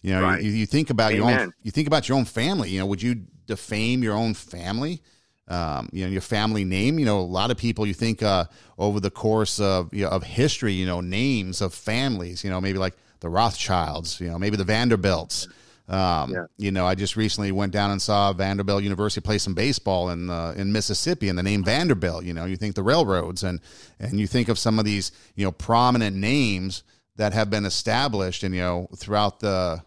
[0.02, 0.42] You know, right.
[0.42, 1.28] you, you, think about Amen.
[1.28, 4.34] your own you think about your own family, you know, would you defame your own
[4.34, 5.02] family?
[5.48, 8.46] Um, you know, your family name, you know, a lot of people you think uh,
[8.78, 12.60] over the course of you know, of history, you know, names of families, you know,
[12.60, 15.46] maybe like the Rothschilds, you know, maybe the Vanderbilts,
[15.88, 16.46] um, yeah.
[16.58, 20.30] You know, I just recently went down and saw Vanderbilt University play some baseball in
[20.30, 22.24] uh, in Mississippi, and the name Vanderbilt.
[22.24, 23.60] You know, you think the railroads, and
[24.00, 26.82] and you think of some of these you know prominent names
[27.16, 29.82] that have been established, and you know throughout the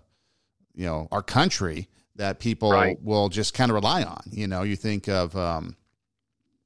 [0.74, 1.89] you know our country
[2.20, 2.97] that people right.
[3.01, 4.22] will just kind of rely on.
[4.32, 5.36] You know, you think of.
[5.36, 5.76] Um,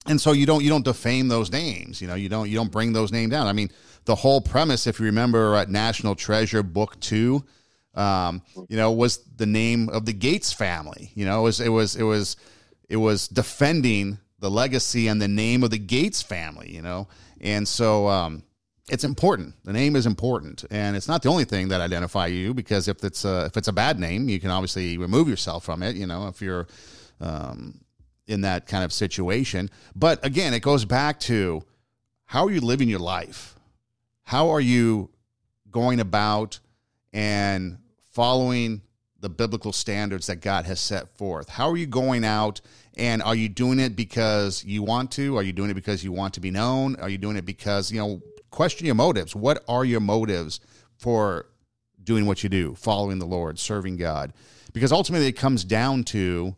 [0.05, 2.73] and so you don't you don't defame those names you know you don't you don't
[2.73, 3.69] bring those names down i mean
[4.03, 7.41] the whole premise if you remember at national treasure book two
[7.95, 11.11] um, you know, was the name of the Gates family.
[11.15, 12.37] You know, it was it was it was
[12.89, 16.71] it was defending the legacy and the name of the Gates family.
[16.71, 17.07] You know,
[17.39, 18.43] and so um,
[18.89, 19.55] it's important.
[19.63, 23.03] The name is important, and it's not the only thing that identify you because if
[23.03, 25.95] it's a, if it's a bad name, you can obviously remove yourself from it.
[25.95, 26.67] You know, if you're
[27.21, 27.79] um,
[28.27, 29.69] in that kind of situation.
[29.95, 31.63] But again, it goes back to
[32.25, 33.55] how are you living your life?
[34.23, 35.09] How are you
[35.69, 36.59] going about
[37.11, 37.77] and
[38.11, 38.81] following
[39.19, 41.49] the biblical standards that God has set forth?
[41.49, 42.61] How are you going out
[42.95, 45.37] and are you doing it because you want to?
[45.37, 46.95] Are you doing it because you want to be known?
[46.97, 48.21] Are you doing it because, you know,
[48.53, 49.35] question your motives.
[49.35, 50.61] What are your motives
[50.97, 51.47] for
[52.01, 54.31] doing what you do, following the Lord, serving God?
[54.71, 56.55] Because ultimately it comes down to,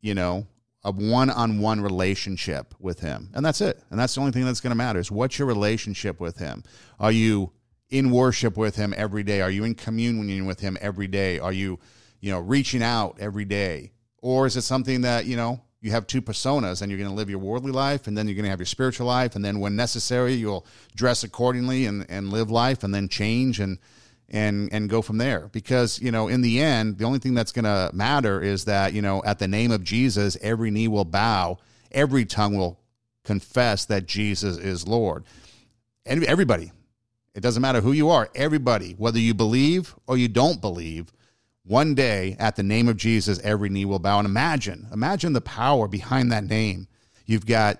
[0.00, 0.46] you know,
[0.84, 3.30] a one-on-one relationship with him.
[3.34, 3.80] And that's it.
[3.90, 6.64] And that's the only thing that's going to matter is what's your relationship with him?
[6.98, 7.52] Are you
[7.88, 9.42] in worship with him every day?
[9.42, 11.38] Are you in communion with him every day?
[11.38, 11.78] Are you,
[12.20, 13.92] you know, reaching out every day?
[14.18, 17.14] Or is it something that, you know, you have two personas and you're going to
[17.14, 19.60] live your worldly life and then you're going to have your spiritual life and then
[19.60, 20.64] when necessary you'll
[20.94, 23.78] dress accordingly and, and live life and then change and
[24.30, 25.50] and and go from there.
[25.52, 28.94] Because you know in the end the only thing that's going to matter is that
[28.94, 31.58] you know at the name of Jesus every knee will bow
[31.90, 32.80] every tongue will
[33.24, 35.24] confess that Jesus is Lord.
[36.06, 36.72] And everybody
[37.34, 41.12] it doesn't matter who you are, everybody, whether you believe or you don't believe,
[41.64, 44.18] one day at the name of Jesus, every knee will bow.
[44.18, 46.88] And imagine, imagine the power behind that name.
[47.24, 47.78] You've got,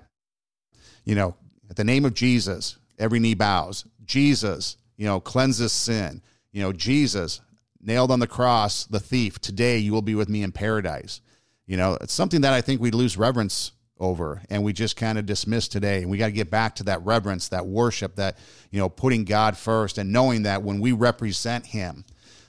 [1.05, 1.37] you know,
[1.69, 3.85] at the name of Jesus, every knee bows.
[4.05, 6.23] Jesus, you know, cleanses sin.
[6.53, 7.41] You know, Jesus
[7.81, 9.41] nailed on the cross, the thief.
[9.41, 11.21] Today you will be with me in paradise.
[11.67, 15.17] You know, it's something that I think we lose reverence over and we just kind
[15.17, 18.37] of dismiss today and we got to get back to that reverence that worship that
[18.73, 22.05] you know putting god first and knowing that when we represent him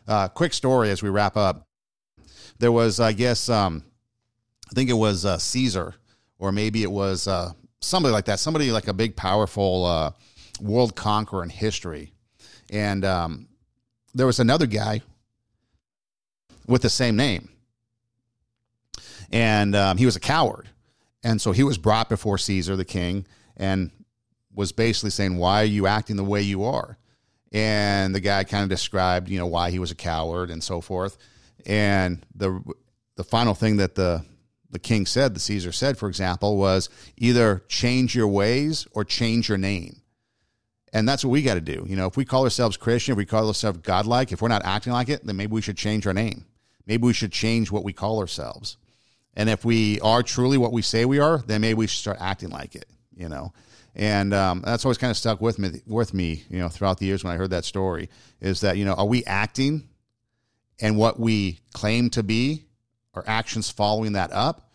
[0.08, 1.68] uh, quick story as we wrap up.
[2.60, 3.84] There was i guess um,
[4.72, 5.96] i think it was uh, caesar
[6.40, 7.52] or maybe it was uh,
[7.82, 10.12] somebody like that somebody like a big powerful uh,
[10.62, 12.14] world conqueror in history.
[12.72, 13.48] And um,
[14.14, 15.02] there was another guy
[16.68, 17.50] with the same name.
[19.32, 20.70] And um, he was a coward.
[21.24, 23.26] And so he was brought before Caesar, the king,
[23.58, 23.92] and
[24.54, 26.98] was basically saying, Why are you acting the way you are?
[27.54, 30.82] And the guy kind of described, you know, why he was a coward and so
[30.82, 31.18] forth.
[31.66, 32.62] And the
[33.16, 34.26] the final thing that the
[34.72, 39.48] the king said, the Caesar said, for example, was either change your ways or change
[39.48, 40.02] your name.
[40.92, 41.86] And that's what we got to do.
[41.88, 44.66] You know, if we call ourselves Christian, if we call ourselves godlike, if we're not
[44.66, 46.46] acting like it, then maybe we should change our name.
[46.86, 48.78] Maybe we should change what we call ourselves.
[49.36, 52.18] And if we are truly what we say we are, then maybe we should start
[52.20, 52.86] acting like it,
[53.16, 53.54] you know.
[53.96, 57.06] And um, that's always kind of stuck with me, with me, you know, throughout the
[57.06, 58.10] years when I heard that story.
[58.42, 59.90] Is that you know, are we acting
[60.80, 62.66] and what we claim to be,
[63.14, 64.72] are actions following that up,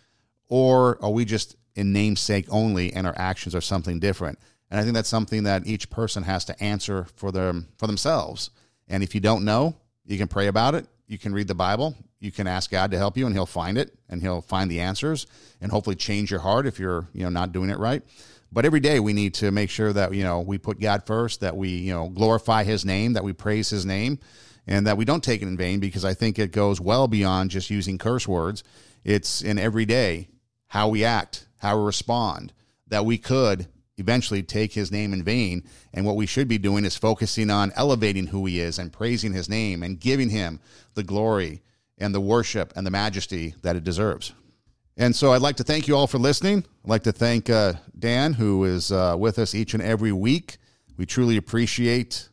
[0.49, 4.39] or are we just in namesake only and our actions are something different?
[4.71, 8.51] And I think that's something that each person has to answer for them for themselves.
[8.87, 10.87] And if you don't know, you can pray about it.
[11.07, 11.97] You can read the Bible.
[12.21, 14.81] You can ask God to help you, and He'll find it, and He'll find the
[14.81, 15.27] answers,
[15.61, 18.03] and hopefully change your heart if you're you know not doing it right.
[18.51, 21.41] But every day we need to make sure that you know we put God first,
[21.41, 24.19] that we you know glorify His name, that we praise His name,
[24.67, 27.51] and that we don't take it in vain because I think it goes well beyond
[27.51, 28.65] just using curse words.
[29.05, 30.29] It's in every day
[30.69, 32.53] how we act, how we respond,
[32.89, 33.69] that we could
[33.99, 35.65] eventually take his name in vain.
[35.93, 39.33] And what we should be doing is focusing on elevating who he is and praising
[39.33, 40.61] his name and giving him
[40.95, 41.63] the glory
[41.99, 44.33] and the worship and the majesty that it deserves.
[45.01, 46.65] And so I'd like to thank you all for listening.
[46.85, 50.57] I'd like to thank uh, Dan, who is uh, with us each and every week.
[50.97, 52.29] We truly appreciate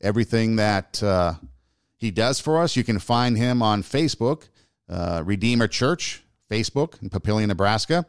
[0.00, 1.34] everything that uh,
[1.98, 2.76] he does for us.
[2.76, 4.48] You can find him on Facebook,
[4.88, 8.06] uh, Redeemer Church, Facebook in Papillion, Nebraska.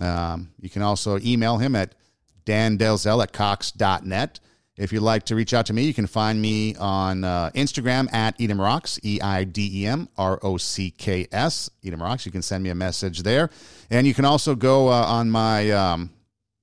[0.00, 1.96] Um, you can also email him at
[2.44, 4.38] Dan Delzell at Cox.net.
[4.76, 8.12] If you'd like to reach out to me, you can find me on uh, Instagram
[8.12, 12.26] at Eidem Rocks, E I D E M R O C K S, Eidem Rocks.
[12.26, 13.50] You can send me a message there.
[13.88, 16.10] And you can also go uh, on my um,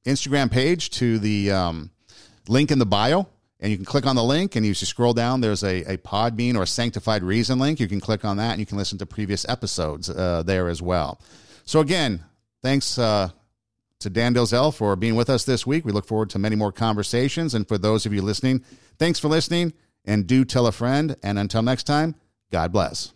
[0.06, 1.92] Instagram page to the um,
[2.50, 3.28] link in the bio,
[3.62, 4.58] and you can click on the link.
[4.58, 7.80] And you scroll down, there's a, a Podbean or Sanctified Reason link.
[7.80, 10.82] You can click on that, and you can listen to previous episodes uh, there as
[10.82, 11.22] well.
[11.64, 12.26] So, again,
[12.62, 13.30] thanks uh,
[14.02, 15.86] to Dan Delzell for being with us this week.
[15.86, 17.56] We look forward to many more conversations.
[17.56, 18.64] And for those of you listening,
[19.00, 19.74] thanks for listening
[20.06, 21.16] and do tell a friend.
[21.24, 22.16] And until next time,
[22.52, 23.10] God bless.